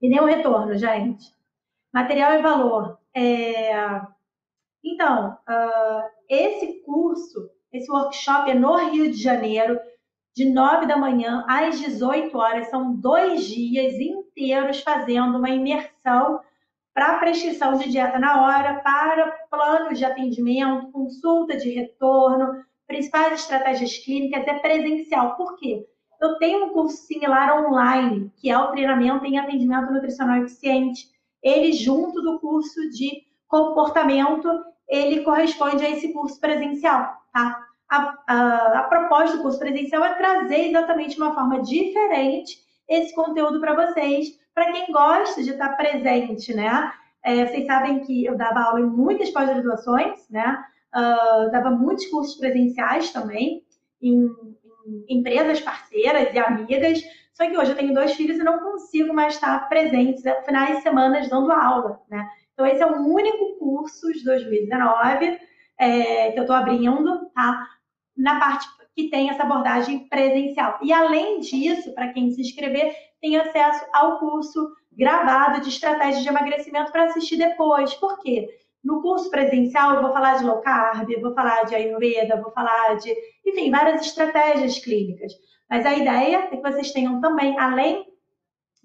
[0.00, 1.32] E nem o retorno, gente.
[1.92, 2.98] Material e valor.
[3.14, 4.02] É
[4.82, 9.78] então, uh, esse curso, esse workshop é no Rio de Janeiro,
[10.34, 12.68] de 9 da manhã às 18 horas.
[12.68, 16.40] São dois dias inteiros fazendo uma imersão
[16.94, 23.96] para prescrição de dieta na hora, para planos de atendimento, consulta de retorno, principais estratégias
[23.98, 25.36] clínicas, é presencial.
[25.36, 25.86] Por quê?
[26.20, 31.08] Eu tenho um curso similar online, que é o treinamento em atendimento nutricional eficiente.
[31.42, 34.48] Ele junto do curso de comportamento
[34.88, 37.66] ele corresponde a esse curso presencial, tá?
[37.92, 42.56] A, a, a proposta do curso presencial é trazer exatamente uma forma diferente
[42.88, 46.90] esse conteúdo para vocês, para quem gosta de estar presente, né?
[47.22, 50.64] É, vocês sabem que eu dava aula em muitas pós-graduações, né?
[50.94, 53.62] Uh, dava muitos cursos presenciais também,
[54.00, 54.24] em,
[54.86, 57.02] em, empresas parceiras e amigas.
[57.34, 60.78] Só que hoje eu tenho dois filhos e não consigo mais estar presente né, finais
[60.78, 62.26] de semana dando aula, né?
[62.54, 65.38] Então, esse é o único curso de 2019
[65.78, 67.66] é, que eu estou abrindo, tá?
[68.16, 70.78] Na parte que tem essa abordagem presencial.
[70.82, 76.28] E além disso, para quem se inscrever, tem acesso ao curso gravado de estratégias de
[76.28, 77.94] emagrecimento para assistir depois.
[77.94, 78.48] Por quê?
[78.84, 82.96] No curso presencial, eu vou falar de low carb, vou falar de Ayurveda, vou falar
[82.96, 83.14] de,
[83.46, 85.32] enfim, várias estratégias clínicas.
[85.70, 88.04] Mas a ideia é que vocês tenham também, além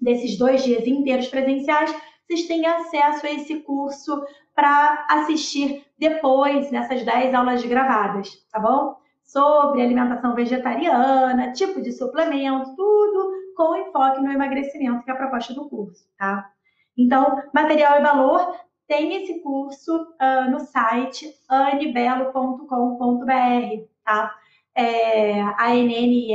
[0.00, 1.92] desses dois dias inteiros presenciais,
[2.26, 8.96] vocês têm acesso a esse curso para assistir depois nessas 10 aulas gravadas, tá bom?
[9.28, 15.52] Sobre alimentação vegetariana, tipo de suplemento, tudo com enfoque no emagrecimento, que é a proposta
[15.52, 16.50] do curso, tá?
[16.96, 22.64] Então, material e valor, tem esse curso uh, no site anibelo.com.br,
[24.02, 24.34] tá?
[24.74, 26.28] É, a NNE,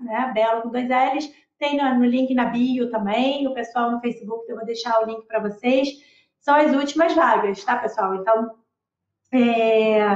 [0.00, 4.00] né, Belo com dois L's, tem no, no, link na bio também, o pessoal no
[4.00, 5.88] Facebook, eu vou deixar o link para vocês.
[6.38, 8.14] São as últimas vagas, tá, pessoal?
[8.14, 8.54] Então,
[9.32, 10.06] é,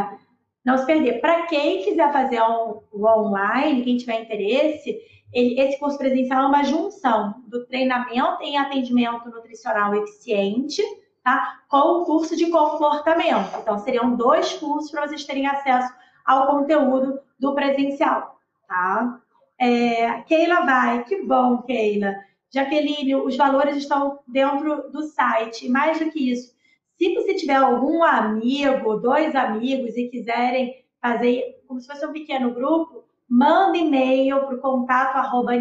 [0.64, 1.20] não se perder.
[1.20, 4.98] Para quem quiser fazer o online, quem tiver interesse,
[5.32, 10.82] ele, esse curso presencial é uma junção do treinamento em atendimento nutricional eficiente,
[11.22, 11.60] tá?
[11.68, 13.58] Com o curso de comportamento.
[13.60, 15.92] Então, seriam dois cursos para vocês terem acesso
[16.24, 19.20] ao conteúdo do presencial, tá?
[19.58, 22.14] É, Keila vai, que bom, Keila.
[22.52, 25.66] Jaqueline, os valores estão dentro do site.
[25.66, 26.52] E mais do que isso,
[27.00, 32.52] se você tiver algum amigo, dois amigos e quiserem fazer como se fosse um pequeno
[32.52, 35.52] grupo, manda e-mail para o contato arroba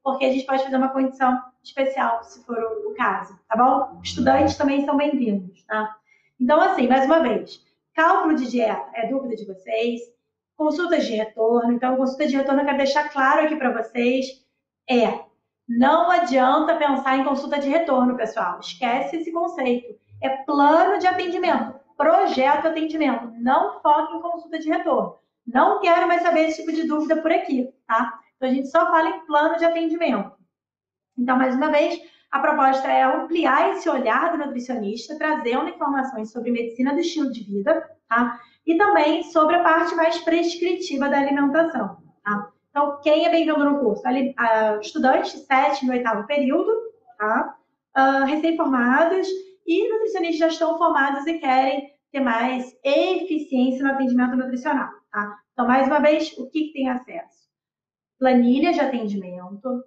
[0.00, 4.00] porque a gente pode fazer uma condição especial, se for o caso, tá bom?
[4.00, 5.96] Estudantes também são bem-vindos, tá?
[6.40, 10.02] Então, assim, mais uma vez, cálculo de dieta é dúvida de vocês,
[10.56, 11.72] consultas de retorno.
[11.72, 14.46] Então, consulta de retorno eu quero deixar claro aqui para vocês
[14.88, 15.25] é
[15.68, 18.60] não adianta pensar em consulta de retorno, pessoal.
[18.60, 19.98] Esquece esse conceito.
[20.22, 23.32] É plano de atendimento, projeto atendimento.
[23.40, 25.16] Não foque em consulta de retorno.
[25.46, 28.18] Não quero mais saber esse tipo de dúvida por aqui, tá?
[28.36, 30.32] Então, a gente só fala em plano de atendimento.
[31.18, 32.00] Então, mais uma vez,
[32.30, 37.42] a proposta é ampliar esse olhar do nutricionista, trazendo informações sobre medicina do estilo de
[37.44, 38.38] vida, tá?
[38.66, 42.52] E também sobre a parte mais prescritiva da alimentação, tá?
[42.76, 44.06] Então, quem é bem-vindo no curso?
[44.06, 46.70] Ali, uh, estudantes, sétimo e oitavo período,
[47.16, 47.56] tá?
[47.96, 49.26] Uh, recém-formados
[49.66, 55.38] e nutricionistas já estão formados e querem ter mais eficiência no atendimento nutricional, tá?
[55.54, 57.48] Então, mais uma vez, o que, que tem acesso?
[58.18, 59.82] Planilha de atendimento,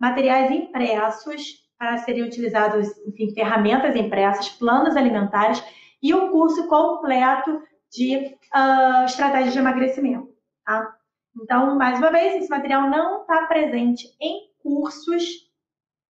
[0.00, 5.62] materiais impressos para serem utilizados, enfim, ferramentas impressas, planos alimentares
[6.02, 10.34] e um curso completo de uh, estratégias de emagrecimento.
[10.64, 10.95] Tá?
[11.42, 15.22] Então, mais uma vez, esse material não está presente em cursos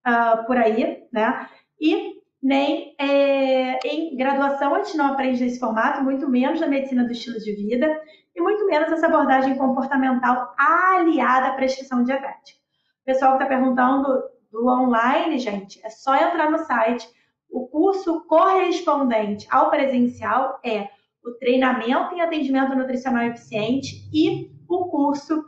[0.07, 1.49] uh, por aí, né?
[1.81, 7.05] E nem é, em graduação a gente não aprende nesse formato, muito menos na medicina
[7.05, 8.01] do estilo de vida
[8.35, 12.59] e muito menos essa abordagem comportamental aliada à prescrição dietética.
[13.03, 14.07] O pessoal que está perguntando
[14.53, 17.09] do online, gente, é só entrar no site.
[17.51, 20.89] O curso correspondente ao presencial é
[21.25, 25.41] o treinamento em atendimento nutricional eficiente e o curso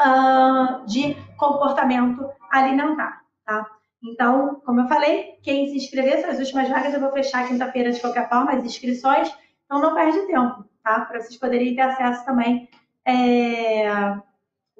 [0.00, 3.66] uh, de comportamento alimentar, tá?
[4.02, 7.90] Então, como eu falei, quem se inscrever, são as últimas vagas, eu vou fechar quinta-feira
[7.90, 9.32] de qualquer forma as inscrições,
[9.64, 11.00] então não perde tempo, tá?
[11.06, 12.68] Para vocês poderem ter acesso também
[13.06, 13.86] é,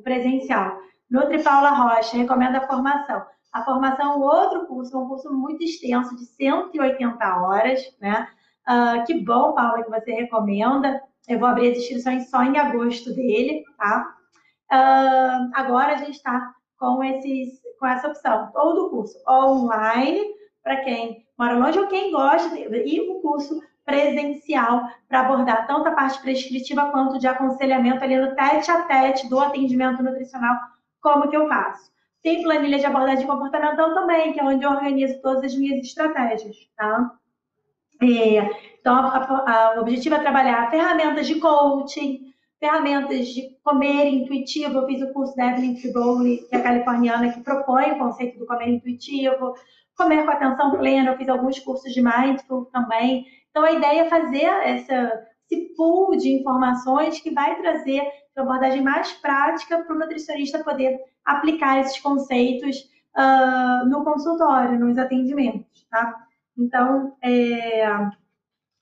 [0.02, 0.78] presencial.
[1.10, 3.24] Nutri Paula Rocha recomenda a formação.
[3.52, 8.28] A formação é um outro curso, é um curso muito extenso, de 180 horas, né?
[8.68, 11.00] Uh, que bom, Paula, que você recomenda.
[11.28, 14.14] Eu vou abrir as inscrições só em agosto dele, tá?
[14.72, 18.50] Uh, agora a gente está com, esses, com essa opção.
[18.54, 20.20] Ou do curso online,
[20.62, 25.92] para quem mora longe ou quem gosta, e o curso presencial para abordar tanto a
[25.92, 30.56] parte prescritiva quanto de aconselhamento ali no tete a tete do atendimento nutricional,
[31.00, 31.92] como que eu faço.
[32.22, 36.56] Tem planilha de abordagem comportamental também, que é onde eu organizo todas as minhas estratégias,
[36.74, 37.12] tá?
[38.02, 39.16] É, então, a,
[39.46, 44.76] a, o objetivo é trabalhar ferramentas de coaching, ferramentas de comer intuitivo.
[44.76, 48.46] Eu fiz o curso da Evelyn Triboli, que é californiana, que propõe o conceito do
[48.46, 49.54] comer intuitivo.
[49.96, 53.24] Comer com atenção plena, eu fiz alguns cursos de mindful também.
[53.48, 58.02] Então, a ideia é fazer essa, esse pool de informações que vai trazer
[58.36, 62.80] uma abordagem mais prática para o nutricionista poder aplicar esses conceitos
[63.16, 66.26] uh, no consultório, nos atendimentos, tá?
[66.58, 68.10] Então, é,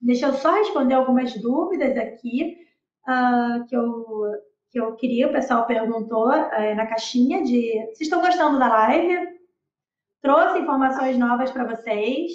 [0.03, 2.59] deixa eu só responder algumas dúvidas aqui
[3.09, 4.05] uh, que, eu,
[4.71, 7.73] que eu queria, o pessoal perguntou uh, na caixinha de.
[7.87, 9.29] Vocês estão gostando da live?
[10.21, 12.33] Trouxe informações novas para vocês.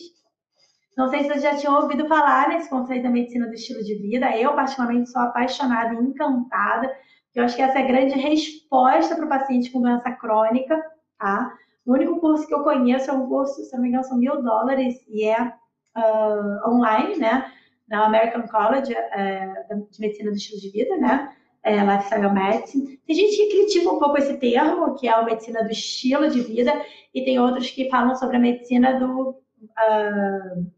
[0.98, 3.96] Não sei se vocês já tinham ouvido falar nesse conceito da medicina do estilo de
[3.96, 4.36] vida.
[4.36, 6.92] Eu, particularmente, sou apaixonada e encantada.
[7.36, 10.76] Eu acho que essa é a grande resposta para o paciente com doença crônica,
[11.20, 11.54] tá?
[11.86, 14.42] O único curso que eu conheço é um curso, se não me engano, são mil
[14.42, 15.54] dólares e é
[15.98, 17.52] uh, online, né?
[17.88, 21.34] Na American College uh, de Medicina do Estilo de Vida, né?
[21.68, 22.98] é, lifestyle medicine.
[23.06, 26.42] Tem gente que critica um pouco esse termo, que é a medicina do estilo de
[26.42, 26.74] vida,
[27.14, 30.72] e tem outros que falam sobre a medicina do, uh,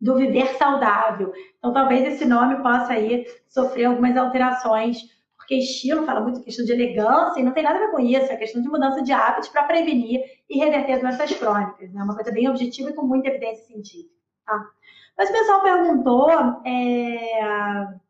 [0.00, 1.32] do viver saudável.
[1.58, 4.98] Então, talvez esse nome possa aí sofrer algumas alterações,
[5.36, 8.30] porque estilo fala muito questão de elegância e não tem nada a ver com isso,
[8.30, 11.90] é questão de mudança de hábitos para prevenir e reverter doenças crônicas.
[11.92, 12.02] Né?
[12.02, 14.15] uma coisa bem objetiva e com muita evidência científica.
[14.46, 14.70] Tá?
[15.18, 16.30] Mas o pessoal perguntou.
[16.64, 18.06] É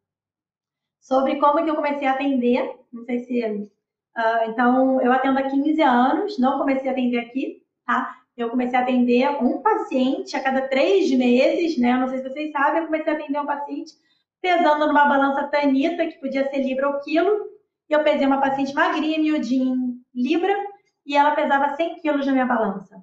[1.07, 2.79] sobre como que eu comecei a atender.
[2.93, 3.71] Não sei se.
[4.17, 8.17] Uh, então, eu atendo há 15 anos, não comecei a atender aqui, tá?
[8.37, 11.93] Eu comecei a atender um paciente a cada três meses, né?
[11.93, 13.93] Eu não sei se vocês sabem, eu comecei a atender um paciente
[14.41, 17.31] pesando numa balança Tanita, que podia ser libra ou quilo,
[17.89, 19.75] e eu pesei uma paciente magrinha, miudinha,
[20.15, 20.55] libra,
[21.05, 23.01] e ela pesava 100 quilos na minha balança.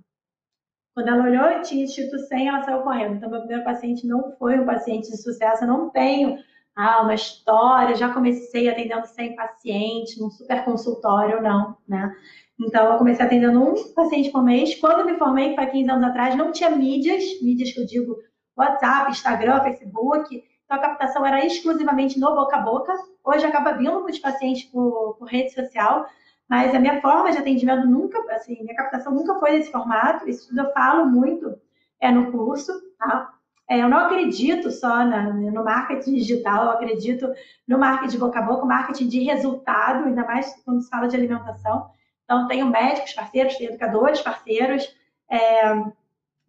[0.94, 3.16] Quando ela olhou, tinha escrito 100, ela saiu correndo.
[3.16, 6.38] Então, meu primeiro paciente não foi um paciente de sucesso, eu não tenho
[6.76, 12.12] ah, uma história, já comecei atendendo 100 pacientes, num super consultório, não, né?
[12.60, 14.76] Então, eu comecei atendendo um paciente por mês.
[14.76, 18.16] Quando me formei, foi 15 anos atrás, não tinha mídias, mídias que eu digo
[18.56, 20.44] WhatsApp, Instagram, Facebook.
[20.66, 22.94] Então, a captação era exclusivamente no boca a boca.
[23.24, 26.06] Hoje acaba vindo muitos pacientes por, por rede social,
[26.50, 30.28] mas a minha forma de atendimento nunca, assim, minha captação nunca foi desse formato.
[30.30, 31.56] Isso eu falo muito
[32.00, 33.34] é no curso, tá?
[33.70, 37.32] É, eu não acredito só na, no marketing digital, eu acredito
[37.66, 41.90] no marketing boca a boca, marketing de resultado, ainda mais quando se fala de alimentação.
[42.26, 44.84] Então, tenho médicos parceiros, tenho educadores parceiros,
[45.32, 45.74] é,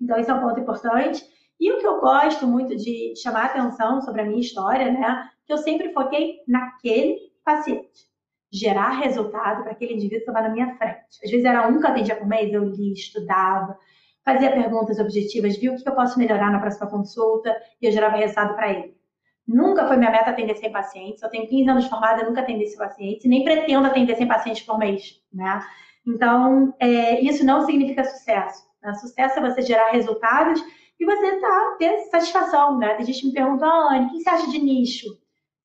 [0.01, 1.25] então isso é um ponto importante.
[1.61, 5.53] E o que eu gosto muito de chamar atenção sobre a minha história, né, que
[5.53, 8.14] eu sempre foquei naquele paciente.
[8.55, 11.19] Gerar resultado para aquele indivíduo que estava na minha frente.
[11.25, 13.77] Às vezes era um que atendia por mês, eu li, estudava,
[14.25, 18.17] fazia perguntas objetivas, viu o que eu posso melhorar na próxima consulta e eu gerava
[18.17, 18.95] resultado para ele.
[19.47, 21.23] Nunca foi minha meta atender 100 pacientes.
[21.23, 24.79] Eu tenho 15 anos formada, nunca atendi 100 pacientes, nem pretendo atender 100 pacientes por
[24.79, 25.61] mês, né?
[26.07, 28.65] Então, é, isso não significa sucesso.
[28.83, 28.95] Né?
[28.95, 30.63] Sucesso é você gerar resultados
[30.99, 32.95] e você tá, ter satisfação, né?
[32.95, 35.07] Tem gente que me pergunta, Anne, o que você acha de nicho?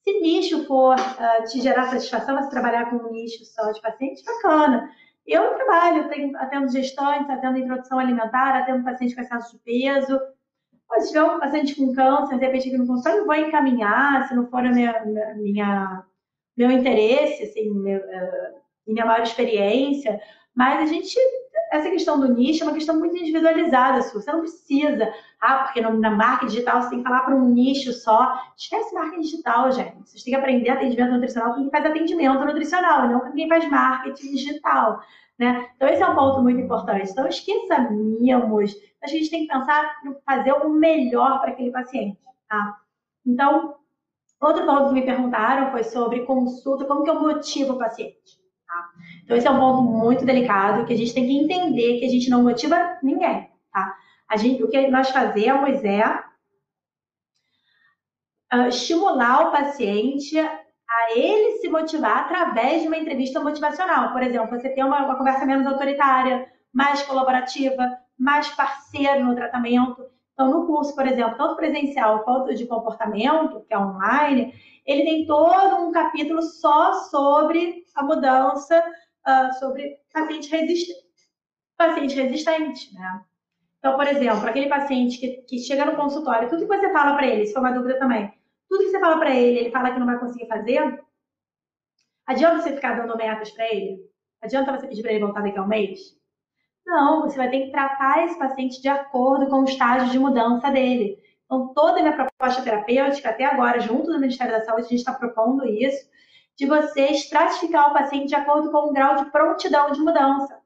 [0.03, 4.23] Se nicho for uh, te gerar satisfação, você trabalhar com um nicho só de pacientes,
[4.23, 4.89] bacana.
[5.27, 10.19] Eu trabalho, tenho, atendo gestantes, atendo introdução alimentar, atendo paciente com excesso de peso.
[10.99, 14.35] se tiver um paciente com câncer, de repente aqui no consultório, eu vou encaminhar, se
[14.35, 16.03] não for a minha, minha
[16.57, 20.19] meu interesse, assim, uh, minha maior experiência.
[20.55, 21.17] Mas a gente,
[21.71, 24.21] essa questão do nicho é uma questão muito individualizada, Su.
[24.21, 27.93] Você não precisa, ah, porque na marca digital você tem que falar para um nicho
[27.93, 28.41] só.
[28.57, 29.97] Esquece marca digital, gente.
[30.05, 33.47] Vocês têm que aprender atendimento nutricional com quem faz atendimento nutricional, e não com quem
[33.47, 35.01] faz marketing digital.
[35.37, 35.69] Né?
[35.75, 37.09] Então, esse é um ponto muito importante.
[37.11, 37.99] Então, esqueçamos.
[39.01, 42.19] A gente tem que pensar em fazer o melhor para aquele paciente.
[42.49, 42.77] Tá?
[43.25, 43.75] Então,
[44.41, 48.39] outro ponto que me perguntaram foi sobre consulta, como que eu motivo o paciente.
[48.69, 48.89] Tá?
[49.23, 52.09] Então, esse é um ponto muito delicado que a gente tem que entender que a
[52.09, 53.49] gente não motiva ninguém.
[53.73, 53.97] Tá?
[54.29, 56.23] A gente, o que nós fazemos é
[58.53, 64.11] uh, estimular o paciente a ele se motivar através de uma entrevista motivacional.
[64.11, 70.05] Por exemplo, você tem uma, uma conversa menos autoritária, mais colaborativa, mais parceiro no tratamento.
[70.39, 74.53] Então, no curso, por exemplo, tanto presencial quanto de comportamento, que é online,
[74.85, 78.81] ele tem todo um capítulo só sobre a mudança,
[79.27, 81.03] uh, sobre paciente resistente.
[81.75, 83.21] Paciente resistente, né?
[83.79, 87.27] Então, por exemplo, aquele paciente que, que chega no consultório, tudo que você fala para
[87.27, 88.33] ele, se for uma dúvida também,
[88.69, 91.03] tudo que você fala para ele, ele fala que não vai conseguir fazer.
[92.25, 94.09] Adianta você ficar dando metas para ele?
[94.41, 96.17] Adianta você pedir para ele voltar daqui a um mês?
[96.85, 100.71] Não, você vai ter que tratar esse paciente de acordo com o estágio de mudança
[100.71, 101.17] dele.
[101.45, 104.99] Então, toda a minha proposta terapêutica, até agora, junto do Ministério da Saúde, a gente
[104.99, 106.09] está propondo isso,
[106.57, 110.59] de você estratificar o paciente de acordo com o grau de prontidão de mudança.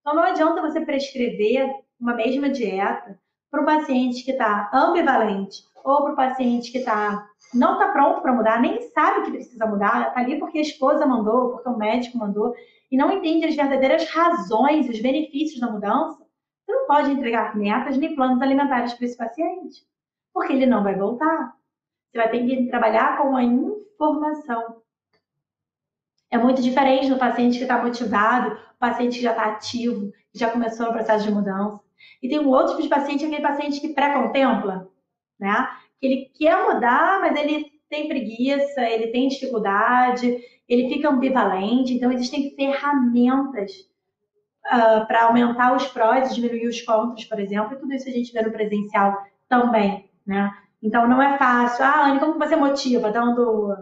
[0.00, 3.18] Então, não adianta você prescrever uma mesma dieta
[3.52, 8.22] para um paciente que está ambivalente ou para o paciente que está não está pronto
[8.22, 11.76] para mudar, nem sabe que precisa mudar, está ali porque a esposa mandou, porque o
[11.76, 12.54] médico mandou,
[12.90, 16.16] e não entende as verdadeiras razões, os benefícios da mudança,
[16.64, 19.84] você não pode entregar metas nem planos alimentares para esse paciente,
[20.32, 21.54] porque ele não vai voltar.
[22.10, 24.80] Você vai ter que trabalhar com a informação.
[26.30, 30.38] É muito diferente do paciente que está motivado, o paciente que já está ativo, que
[30.38, 31.81] já começou o processo de mudança.
[32.22, 34.88] E tem um outro tipo de paciente, aquele paciente que pré-contempla,
[35.38, 35.68] né?
[36.02, 40.36] que ele quer mudar, mas ele tem preguiça, ele tem dificuldade,
[40.68, 41.94] ele fica ambivalente.
[41.94, 43.70] Então, existem ferramentas
[44.66, 48.12] uh, para aumentar os prós e diminuir os contras, por exemplo, e tudo isso a
[48.12, 49.16] gente vê no presencial
[49.48, 50.50] também, né?
[50.82, 51.84] Então, não é fácil.
[51.84, 53.12] Ah, Anne, como você motiva?
[53.12, 53.76] Dando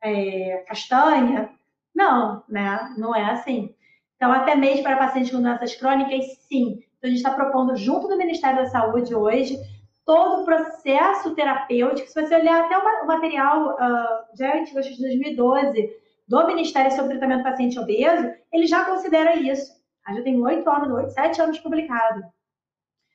[0.00, 1.50] é, castanha?
[1.94, 2.94] Não, né?
[2.96, 3.74] Não é assim.
[4.16, 6.78] Então, até mesmo para pacientes com doenças crônicas, sim.
[7.06, 9.56] Então, a gente está propondo, junto do Ministério da Saúde hoje,
[10.04, 12.08] todo o processo terapêutico.
[12.08, 15.88] Se você olhar até o material uh, já antigo, de 2012,
[16.26, 19.72] do Ministério sobre Tratamento do Paciente Obeso, ele já considera isso.
[20.08, 22.24] Já tem oito anos, oito, sete anos publicado.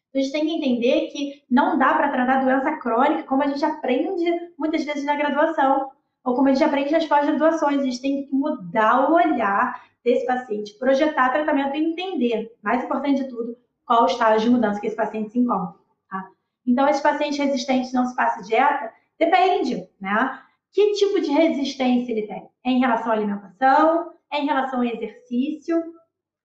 [0.10, 3.48] Então, a gente tem que entender que não dá para tratar doença crônica como a
[3.48, 4.26] gente aprende
[4.58, 5.90] muitas vezes na graduação,
[6.24, 7.82] ou como a gente aprende nas pós-graduações.
[7.82, 13.24] A gente tem que mudar o olhar desse paciente, projetar tratamento e entender, mais importante
[13.24, 15.80] de tudo, qual o estágio de mudança que esse paciente se encontra.
[16.10, 16.28] Tá?
[16.66, 18.94] Então, esse paciente resistente não se passa dieta?
[19.20, 20.42] Depende, né?
[20.72, 22.50] Que tipo de resistência ele tem?
[22.66, 24.14] É em relação à alimentação?
[24.32, 25.82] É em relação ao exercício?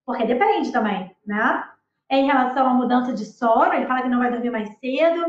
[0.04, 1.64] Porque depende também, né?
[2.08, 3.72] É em relação à mudança de sono?
[3.72, 5.24] Ele fala que não vai dormir mais cedo.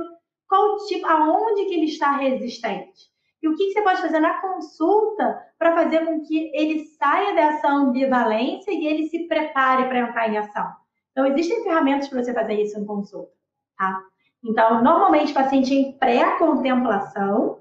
[0.47, 3.07] Qual tipo, aonde que ele está resistente?
[3.41, 7.35] E o que, que você pode fazer na consulta para fazer com que ele saia
[7.35, 10.71] dessa ambivalência e ele se prepare para entrar em ação?
[11.17, 13.31] Então, existem ferramentas para você fazer isso em consulta,
[13.75, 14.03] tá?
[14.45, 17.57] Então, normalmente, paciente em pré-contemplação,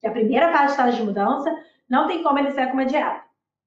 [0.00, 1.56] que é a primeira fase de estágio de mudança,
[1.88, 3.22] não tem como ele sair com uma dieta.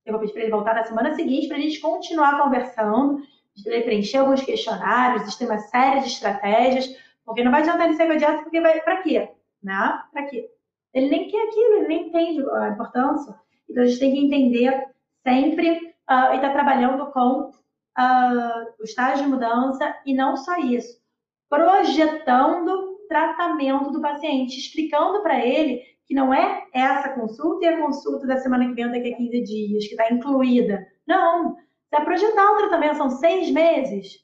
[0.06, 3.22] Eu vou pedir para ele voltar na semana seguinte para a gente continuar conversando,
[3.66, 6.94] ele preencher alguns questionários, existem uma série de estratégias,
[7.24, 9.30] porque não vai adiantar ele sair com a dieta, porque vai para quê?
[9.64, 10.04] Né?
[10.12, 10.50] Para quê?
[10.94, 13.34] Ele nem quer aquilo, ele nem entende a importância.
[13.70, 14.90] Então, a gente tem que entender
[15.24, 17.54] sempre uh, e estar tá trabalhando com
[17.98, 21.06] uh, o estágio de mudança e não só isso
[21.50, 28.28] projetando tratamento do paciente, explicando para ele que não é essa consulta e a consulta
[28.28, 30.86] da semana que vem daqui a 15 dias, que está incluída.
[31.08, 31.56] Não.
[31.92, 34.20] Vai projetar o tratamento, são seis meses.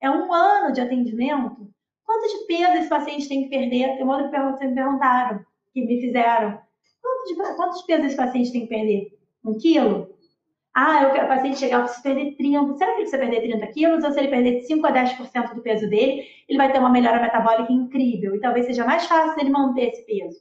[0.00, 1.68] É um ano de atendimento.
[2.04, 3.96] Quanto de peso esse paciente tem que perder?
[3.96, 6.60] Tem uma outra pergunta que vocês me perguntaram, que me fizeram.
[7.02, 9.18] Quanto de, quantos pesos esse paciente tem que perder?
[9.44, 10.15] Um quilo?
[10.78, 12.76] Ah, eu quero o paciente chegar, eu preciso perder 30.
[12.76, 14.04] Será que ele precisa perder 30 quilos?
[14.04, 16.90] Ou se ele perder de 5 a 10% do peso dele, ele vai ter uma
[16.90, 18.36] melhora metabólica incrível.
[18.36, 20.38] E talvez seja mais fácil ele manter esse peso.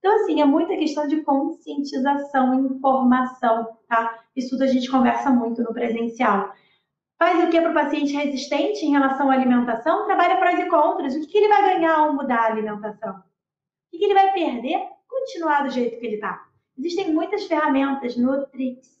[0.00, 4.18] Então, assim, é muita questão de conscientização informação, tá?
[4.34, 6.52] Isso tudo a gente conversa muito no presencial.
[7.16, 10.06] Faz o que para o paciente resistente em relação à alimentação?
[10.06, 11.14] Trabalha prós e contras.
[11.14, 13.14] O que, que ele vai ganhar ao mudar a alimentação?
[13.14, 13.22] O
[13.92, 14.88] que, que ele vai perder?
[15.08, 16.44] Continuar do jeito que ele está.
[16.76, 18.99] Existem muitas ferramentas, Nutrix,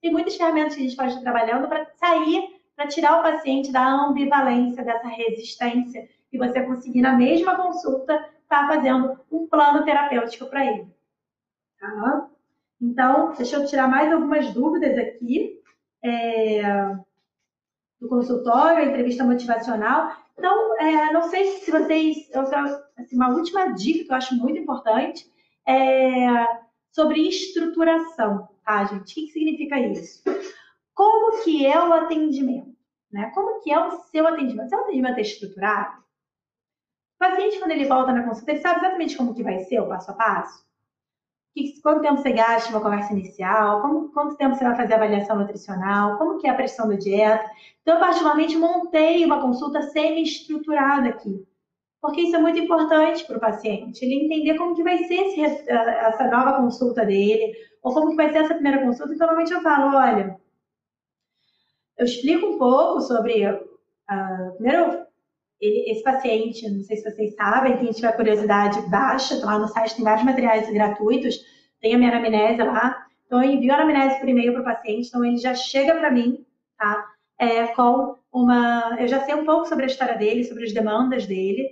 [0.00, 3.72] tem muitas ferramentas que a gente pode estar trabalhando para sair, para tirar o paciente
[3.72, 9.84] da ambivalência, dessa resistência, e você conseguir, na mesma consulta, estar tá fazendo um plano
[9.84, 10.86] terapêutico para ele.
[11.80, 12.28] Tá?
[12.80, 15.60] Então, deixa eu tirar mais algumas dúvidas aqui.
[16.04, 16.62] É,
[18.00, 20.12] do consultório, entrevista motivacional.
[20.38, 22.30] Então, é, não sei se vocês.
[22.96, 25.26] Assim, uma última dica que eu acho muito importante
[25.66, 26.26] é
[26.92, 29.00] sobre estruturação tá, gente?
[29.00, 30.22] O que significa isso?
[30.92, 32.76] Como que é o atendimento?
[33.10, 33.30] Né?
[33.34, 34.68] Como que é o seu atendimento?
[34.68, 36.04] Seu atendimento é estruturado?
[37.14, 39.88] O paciente, quando ele volta na consulta, ele sabe exatamente como que vai ser o
[39.88, 40.66] passo a passo?
[41.54, 43.80] Que, quanto tempo você gasta uma conversa inicial?
[44.12, 46.18] Quanto tempo você vai fazer a avaliação nutricional?
[46.18, 47.50] Como que é a pressão da dieta?
[47.80, 51.46] Então, eu particularmente montei uma consulta semi-estruturada aqui.
[52.00, 55.40] Porque isso é muito importante para o paciente, ele entender como que vai ser esse,
[55.70, 59.14] essa nova consulta dele, ou como que vai ser essa primeira consulta.
[59.14, 60.36] Então, normalmente eu falo, olha,
[61.98, 65.06] eu explico um pouco sobre, uh, primeiro,
[65.60, 69.68] ele, esse paciente, não sei se vocês sabem, quem tiver curiosidade, baixa, tá lá no
[69.68, 71.36] site tem vários materiais gratuitos,
[71.80, 75.08] tem a minha anamnese lá, então eu envio a anamnese por e-mail para o paciente,
[75.08, 76.44] então ele já chega para mim,
[76.76, 77.06] tá?
[77.38, 81.26] É, com uma, eu já sei um pouco sobre a história dele, sobre as demandas
[81.26, 81.70] dele?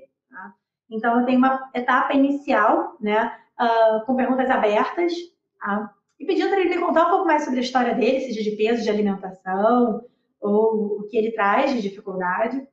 [0.90, 5.12] Então eu tenho uma etapa inicial, né, uh, com perguntas abertas,
[5.58, 5.94] tá?
[6.18, 8.82] e pedindo para ele contar um pouco mais sobre a história dele, seja de peso,
[8.82, 10.04] de alimentação,
[10.40, 12.56] ou o que ele traz de dificuldade.
[12.56, 12.68] Então,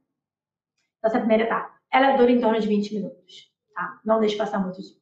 [1.05, 1.71] essa é a primeira etapa.
[1.91, 3.99] Ela dura em torno de 20 minutos, tá?
[4.05, 5.01] Não deixe passar muito disso.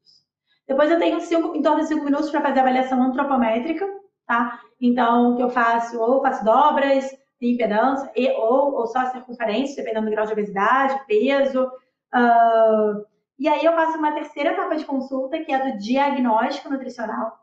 [0.68, 3.88] Depois eu tenho cinco, em torno de 5 minutos para fazer a avaliação antropométrica,
[4.28, 4.62] tá?
[4.80, 7.10] Então, o que eu faço, ou faço dobras
[7.42, 11.70] de impedância, e, ou, ou só circunferência, dependendo do grau de obesidade, peso.
[12.14, 13.06] Uh,
[13.38, 17.40] e aí eu passo uma terceira etapa de consulta, que é do diagnóstico nutricional,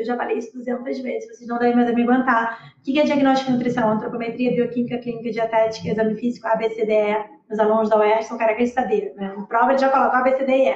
[0.00, 2.74] eu já falei isso 200 vezes, vocês não devem mais me aguentar.
[2.78, 3.90] O que é diagnóstico nutricional?
[3.90, 7.38] Antropometria, bioquímica, clínica, dietética, exame físico, ABCDE.
[7.50, 9.12] Os alunos da UERJ são carecas de saber.
[9.14, 9.36] Né?
[9.46, 10.74] Prova, ele já coloca ABCDE.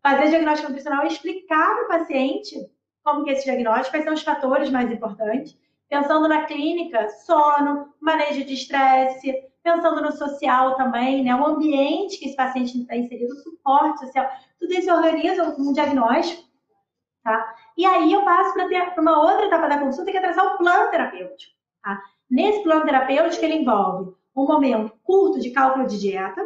[0.00, 2.54] Fazer diagnóstico nutricional e explicar para o paciente
[3.02, 5.58] como que é esse diagnóstico, quais são os fatores mais importantes.
[5.88, 11.34] Pensando na clínica, sono, manejo de estresse, pensando no social também, né?
[11.34, 14.28] o ambiente que esse paciente está inserido, o suporte social.
[14.58, 16.52] Tudo isso organiza um diagnóstico
[17.22, 17.54] Tá?
[17.76, 20.90] E aí eu passo para uma outra etapa da consulta, que é traçar o plano
[20.90, 21.52] terapêutico.
[21.82, 22.02] Tá?
[22.28, 26.44] Nesse plano terapêutico, ele envolve um momento curto de cálculo de dieta,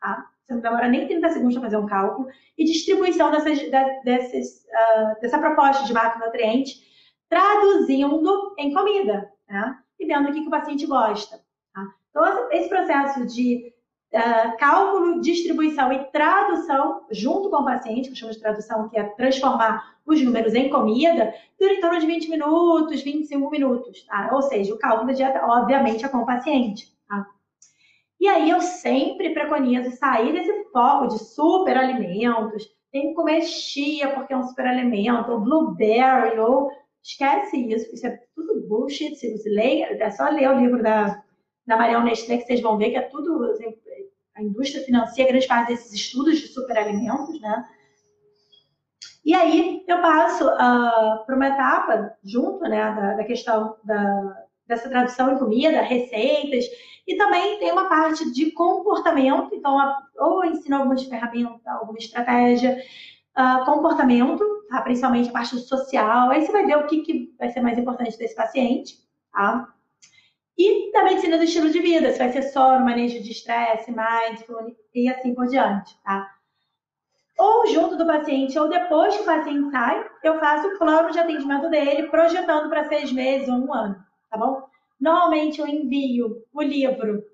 [0.00, 0.28] tá?
[0.44, 2.28] você não demora nem 30 segundos para fazer um cálculo,
[2.58, 3.58] e distribuição dessas,
[4.04, 6.82] desses, uh, dessa proposta de macronutriente,
[7.28, 9.78] traduzindo em comida, né?
[9.98, 11.40] e vendo o que, que o paciente gosta.
[12.14, 13.74] Então, esse processo de
[14.14, 18.96] uh, cálculo, distribuição e tradução junto com o paciente, que eu chamo de tradução, que
[18.96, 24.06] é transformar os números em comida, dura em torno de 20 minutos, 25 minutos.
[24.06, 24.30] Tá?
[24.32, 26.94] Ou seja, o cálculo da dieta, obviamente, é com o paciente.
[27.08, 27.26] Tá?
[28.20, 34.32] E aí eu sempre preconizo sair desse foco de superalimentos, tem que comer chia porque
[34.32, 36.70] é um superalimento, ou blueberry, ou
[37.02, 41.23] esquece isso, isso é tudo bullshit, se você leia, é só ler o livro da,
[41.66, 43.74] da Mariel Nestlé que vocês vão ver que é tudo, assim,
[44.36, 47.64] a indústria financia grande parte desses estudos de superalimentos, né?
[49.24, 54.88] E aí eu passo uh, para uma etapa junto, né, da, da questão da, dessa
[54.88, 56.66] tradução em comida, receitas,
[57.06, 59.78] e também tem uma parte de comportamento, então,
[60.18, 62.82] ou ensino algumas ferramentas, alguma estratégia,
[63.38, 64.82] uh, comportamento, tá?
[64.82, 68.18] principalmente a parte social, aí você vai ver o que, que vai ser mais importante
[68.18, 68.98] desse paciente,
[69.32, 69.72] tá?
[70.56, 74.76] E também ensina do estilo de vida, se vai ser sono, manejo de estresse, mindfulness
[74.94, 76.30] e assim por diante, tá?
[77.36, 81.18] Ou junto do paciente, ou depois que o paciente sai, eu faço o plano de
[81.18, 83.96] atendimento dele, projetando para seis meses ou um ano,
[84.30, 84.62] tá bom?
[85.00, 87.24] Normalmente eu envio o livro,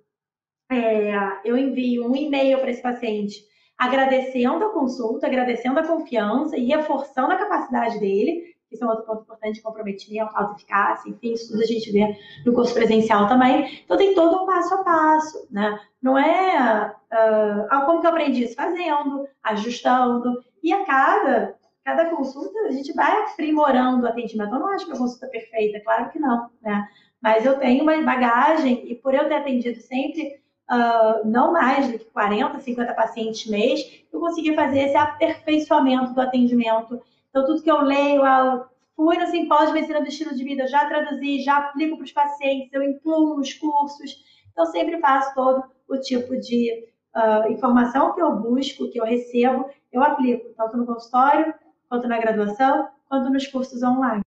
[0.71, 1.13] é,
[1.45, 3.51] eu envio um e-mail para esse paciente
[3.81, 8.55] agradecendo a consulta, agradecendo a confiança e reforçando a capacidade dele.
[8.71, 12.17] Isso é um outro ponto importante comprometimento, autoeficácia, enfim, isso tudo a gente vê
[12.47, 13.83] no curso presencial também.
[13.85, 15.79] Então tem todo um passo a passo, né?
[16.01, 18.55] Não é uh, como que eu aprendi isso?
[18.55, 24.55] Fazendo, ajustando, e a cada, cada consulta a gente vai aprimorando o atendimento.
[24.55, 26.87] Eu não acho que a consulta é perfeita, claro que não, né?
[27.21, 30.41] Mas eu tenho uma bagagem e por eu ter atendido sempre
[30.71, 36.21] uh, não mais do que 40, 50 pacientes mês, eu consegui fazer esse aperfeiçoamento do
[36.21, 37.01] atendimento.
[37.31, 38.65] Então, tudo que eu leio, eu
[38.95, 42.13] fui no simpósio de medicina do estilo de vida, já traduzi, já aplico para os
[42.13, 44.17] pacientes, eu incluo nos cursos.
[44.53, 49.71] Então, sempre faço todo o tipo de uh, informação que eu busco, que eu recebo,
[49.93, 51.55] eu aplico, tanto no consultório,
[51.89, 54.23] quanto na graduação, quanto nos cursos online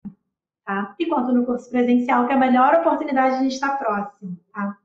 [0.65, 0.95] tá?
[0.99, 4.37] E quanto no curso presencial, que é a melhor oportunidade de a gente estar próximo,
[4.53, 4.77] tá?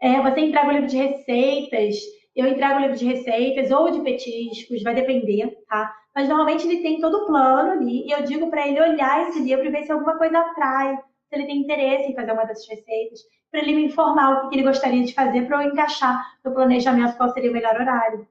[0.00, 1.96] É, você entrega o livro de receitas,
[2.40, 5.94] eu entrego o livro de receitas ou de petiscos, vai depender, tá?
[6.14, 9.40] Mas normalmente ele tem todo o plano ali e eu digo para ele olhar esse
[9.40, 12.68] livro e ver se alguma coisa atrai, se ele tem interesse em fazer uma dessas
[12.68, 13.20] receitas,
[13.50, 17.16] para ele me informar o que ele gostaria de fazer para eu encaixar no planejamento
[17.16, 18.26] qual seria o melhor horário,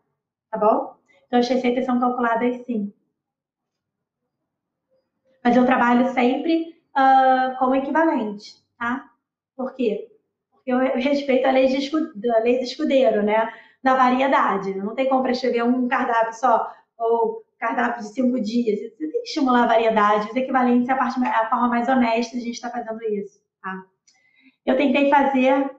[0.52, 0.96] tá bom?
[1.28, 2.94] Então as receitas são calculadas sim
[5.48, 9.10] mas eu trabalho sempre uh, como equivalente, tá?
[9.56, 10.10] Por quê?
[10.52, 13.50] Porque eu respeito a lei de, a lei de escudeiro, né?
[13.88, 14.76] Da variedade.
[14.76, 18.80] Não tem como prescrever um cardápio só, ou cardápio de cinco dias.
[18.80, 20.30] Você tem que estimular a variedade.
[20.30, 23.40] Os equivalentes é a, parte, a forma mais honesta a gente estar tá fazendo isso,
[23.64, 23.86] tá?
[24.66, 25.72] Eu tentei fazer,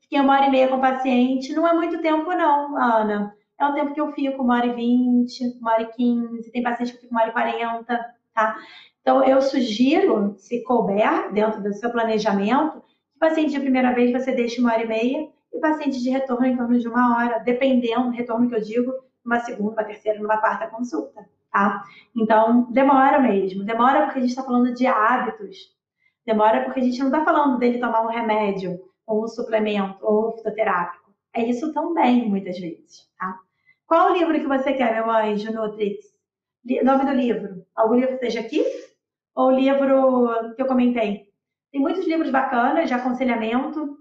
[0.00, 1.52] fiquei uma hora e meia com o paciente.
[1.52, 3.34] Não é muito tempo, não, Ana.
[3.58, 6.52] É o tempo que eu fico, uma hora e vinte, uma hora e quinze.
[6.52, 8.56] Tem paciente que fica uma hora e quarenta, tá?
[9.00, 12.80] Então, eu sugiro, se couber dentro do seu planejamento,
[13.12, 16.46] que paciente de primeira vez você deixe uma hora e meia e paciente de retorno
[16.46, 18.92] em torno de uma hora, dependendo do retorno que eu digo,
[19.24, 21.82] uma segunda, uma terceira, numa quarta consulta, tá?
[22.16, 23.64] Então, demora mesmo.
[23.64, 25.56] Demora porque a gente está falando de hábitos.
[26.24, 30.36] Demora porque a gente não está falando dele tomar um remédio, ou um suplemento, ou
[30.36, 31.12] fitoterápico.
[31.34, 33.38] É isso também, muitas vezes, tá?
[33.86, 36.06] Qual o livro que você quer, meu anjo Nutrix?
[36.84, 37.64] Nome do livro?
[37.74, 38.62] Algum livro que esteja aqui?
[39.38, 41.28] ou o livro que eu comentei.
[41.70, 43.96] Tem muitos livros bacanas de aconselhamento,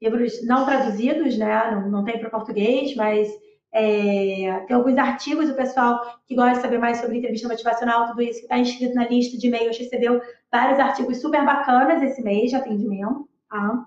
[0.00, 1.70] livros não traduzidos, né?
[1.70, 3.28] Não, não tem para português, mas
[3.72, 8.22] é, tem alguns artigos do pessoal que gosta de saber mais sobre entrevista motivacional, tudo
[8.22, 10.20] isso que está inscrito na lista de e-mails, recebeu
[10.50, 13.28] vários artigos super bacanas esse mês de atendimento.
[13.50, 13.86] Tá?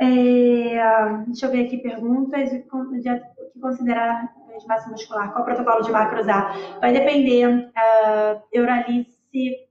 [0.00, 2.52] É, deixa eu ver aqui perguntas.
[2.52, 5.32] O que considerar de massa muscular?
[5.32, 6.54] Qual protocolo de macro usar?
[6.80, 7.46] Vai depender.
[7.46, 9.16] Uh, Euralice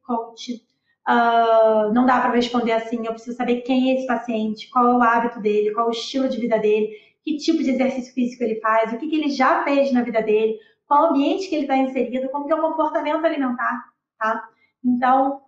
[0.04, 0.65] coach.
[1.08, 3.06] Uh, não dá para responder assim.
[3.06, 5.92] Eu preciso saber quem é esse paciente, qual é o hábito dele, qual é o
[5.92, 6.90] estilo de vida dele,
[7.24, 10.22] que tipo de exercício físico ele faz, o que, que ele já fez na vida
[10.22, 13.86] dele, qual o ambiente que ele está inserido, como que é o comportamento alimentar,
[14.18, 14.48] tá?
[14.84, 15.42] Então,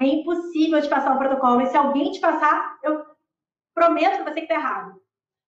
[0.00, 1.60] é impossível te passar um protocolo.
[1.60, 3.04] E se alguém te passar, eu
[3.74, 5.00] prometo que você está errado.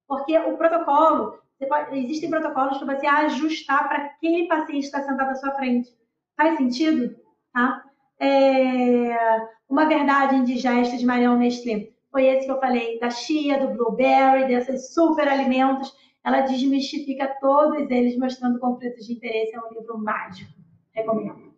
[0.06, 1.38] Porque o protocolo,
[1.68, 5.90] pode, existem protocolos para você ajustar para aquele paciente que está sentado à sua frente.
[6.36, 7.16] Faz sentido?
[7.52, 7.84] Tá?
[8.18, 9.56] É...
[9.68, 14.46] Uma verdade indigesta de Marion Nestlé foi esse que eu falei, da chia, do blueberry,
[14.46, 15.92] desses super alimentos.
[16.24, 19.54] Ela desmistifica todos eles, mostrando conflitos de interesse.
[19.54, 20.50] É um livro mágico.
[20.92, 21.54] Recomendo.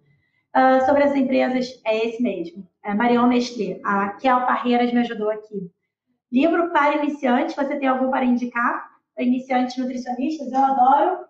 [0.56, 2.66] Uh, sobre as empresas, é esse mesmo.
[2.82, 3.80] É Marion Nestlé.
[3.84, 5.70] A Kel Parreiras me ajudou aqui.
[6.32, 8.90] Livro para iniciantes, você tem algum para indicar?
[9.16, 10.50] Iniciantes nutricionistas?
[10.50, 11.27] Eu adoro.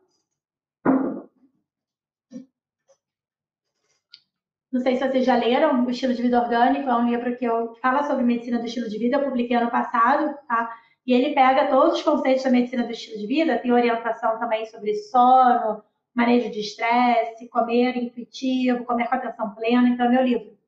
[4.70, 7.44] Não sei se vocês já leram O Estilo de Vida Orgânico, é um livro que
[7.44, 10.70] eu fala sobre medicina do estilo de vida, eu publiquei ano passado, tá?
[11.06, 14.66] E ele pega todos os conceitos da medicina do estilo de vida, tem orientação também
[14.66, 15.82] sobre sono,
[16.14, 20.58] manejo de estresse, comer intuitivo, comer com atenção plena, então é meu livro.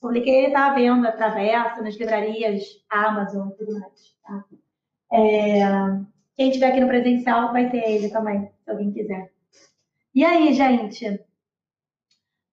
[0.00, 4.16] Publiquei ele está à venda através nas livrarias Amazon e tudo mais.
[4.22, 4.44] Tá?
[5.12, 5.62] É...
[6.34, 9.30] Quem estiver aqui no presencial vai ter ele também, se alguém quiser.
[10.14, 11.20] E aí, gente?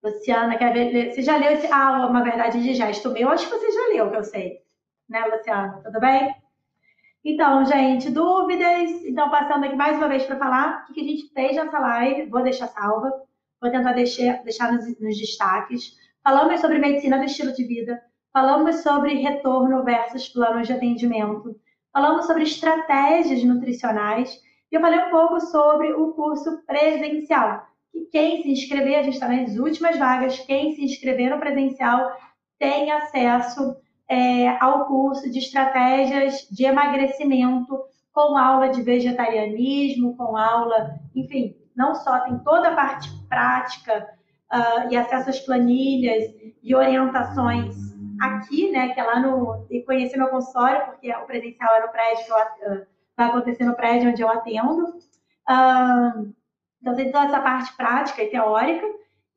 [0.01, 1.11] Luciana, quer ver?
[1.11, 1.67] Você já leu esse.
[1.71, 3.29] Ah, uma verdade de gesto meu?
[3.29, 4.61] Acho que você já leu, que eu sei.
[5.09, 5.81] Né, Luciana?
[5.83, 6.33] Tudo bem?
[7.23, 8.89] Então, gente, dúvidas?
[9.03, 12.29] Então, passando aqui mais uma vez para falar o que a gente fez nessa live.
[12.29, 13.11] Vou deixar salva.
[13.61, 15.97] Vou tentar deixar, deixar nos, nos destaques.
[16.23, 18.01] Falamos sobre medicina do estilo de vida.
[18.31, 21.59] Falamos sobre retorno versus planos de atendimento.
[21.91, 24.41] Falamos sobre estratégias nutricionais.
[24.71, 29.13] E eu falei um pouco sobre o curso presencial que quem se inscrever, a gente
[29.13, 32.11] está nas últimas vagas, quem se inscrever no presencial
[32.57, 33.75] tem acesso
[34.07, 37.79] é, ao curso de estratégias de emagrecimento,
[38.11, 44.09] com aula de vegetarianismo, com aula, enfim, não só tem toda a parte prática
[44.51, 46.25] uh, e acesso às planilhas
[46.61, 47.75] e orientações
[48.19, 49.65] aqui, né, que é lá no.
[49.69, 52.85] e conhecer meu consultório, porque o presencial é no prédio eu, uh,
[53.15, 54.87] vai acontecer no prédio onde eu atendo.
[55.49, 56.33] Uh,
[56.81, 58.85] então, tem toda essa parte prática e teórica,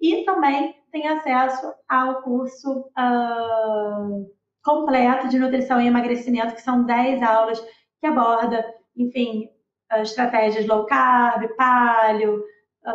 [0.01, 4.26] e também tem acesso ao curso uh,
[4.64, 7.61] completo de nutrição e emagrecimento, que são 10 aulas
[8.01, 8.64] que aborda,
[8.97, 9.49] enfim,
[10.01, 12.43] estratégias low carb, paleo,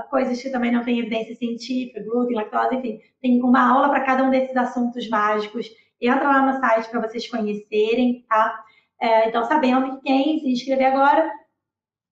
[0.10, 4.24] coisas que também não têm evidência científica, glúten, lactose, enfim, tem uma aula para cada
[4.24, 5.68] um desses assuntos mágicos.
[6.02, 8.64] Entra lá no site para vocês conhecerem, tá?
[9.02, 11.32] É, então, sabendo que quem se inscrever agora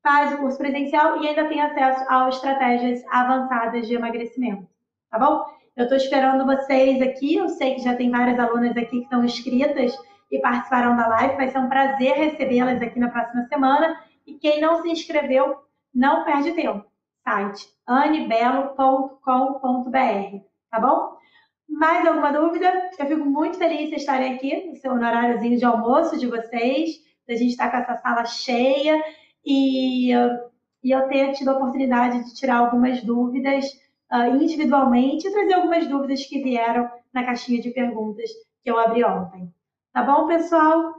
[0.05, 4.67] faz o curso presencial e ainda tem acesso a estratégias avançadas de emagrecimento,
[5.09, 5.43] tá bom?
[5.75, 9.25] Eu estou esperando vocês aqui, eu sei que já tem várias alunas aqui que estão
[9.25, 9.97] inscritas
[10.31, 13.99] e participaram da live, vai ser um prazer recebê-las aqui na próxima semana.
[14.27, 15.57] E quem não se inscreveu,
[15.93, 16.85] não perde tempo.
[17.27, 20.39] Site anibelo.com.br,
[20.69, 21.17] tá bom?
[21.67, 22.91] Mais alguma dúvida?
[22.99, 26.91] Eu fico muito feliz de estarem aqui no seu horáriozinho de almoço de vocês,
[27.27, 29.03] da gente estar com essa sala cheia
[29.45, 33.65] e, e eu ter tido a oportunidade de tirar algumas dúvidas
[34.11, 38.29] uh, individualmente e trazer algumas dúvidas que vieram na caixinha de perguntas
[38.63, 39.53] que eu abri ontem.
[39.93, 40.95] Tá bom, pessoal?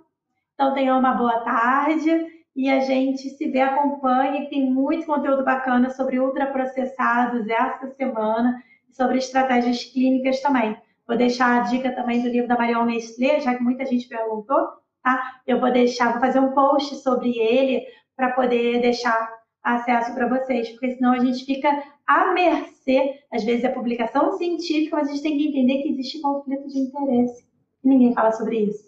[0.54, 2.10] Então tenham uma boa tarde
[2.54, 4.48] e a gente se vê, acompanhe.
[4.48, 10.76] Tem muito conteúdo bacana sobre ultraprocessados essa semana e sobre estratégias clínicas também.
[11.06, 14.68] Vou deixar a dica também do livro da Marion Nestlé, já que muita gente perguntou,
[15.02, 15.40] tá?
[15.46, 17.84] Eu vou deixar, vou fazer um post sobre ele
[18.16, 19.30] para poder deixar
[19.62, 24.96] acesso para vocês, porque senão a gente fica à mercê, às vezes é publicação científica,
[24.96, 27.44] mas a gente tem que entender que existe conflito de interesse.
[27.84, 28.86] E ninguém fala sobre isso.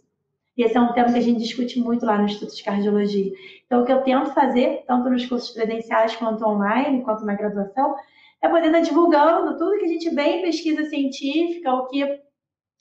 [0.57, 3.33] E esse é um tema que a gente discute muito lá no Instituto de Cardiologia.
[3.65, 7.95] Então, o que eu tento fazer, tanto nos cursos presenciais quanto online, quanto na graduação,
[8.43, 12.21] é poder estar divulgando tudo que a gente vê em pesquisa científica, o que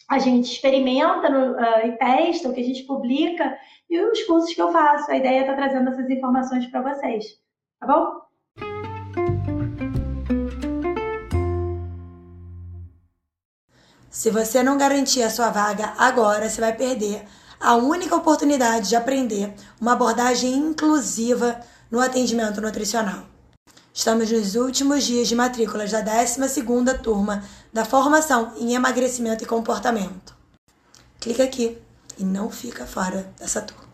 [0.09, 3.57] a gente experimenta no, uh, e testa, o que a gente publica
[3.89, 5.09] e os cursos que eu faço.
[5.09, 7.39] A ideia é estar trazendo essas informações para vocês,
[7.79, 8.27] tá bom?
[14.09, 17.23] Se você não garantir a sua vaga agora, você vai perder
[17.59, 21.59] a única oportunidade de aprender uma abordagem inclusiva
[21.89, 23.23] no atendimento nutricional.
[23.93, 30.35] Estamos nos últimos dias de matrículas da 12ª turma da formação em emagrecimento e comportamento.
[31.19, 31.77] Clica aqui
[32.17, 33.86] e não fica fora dessa turma.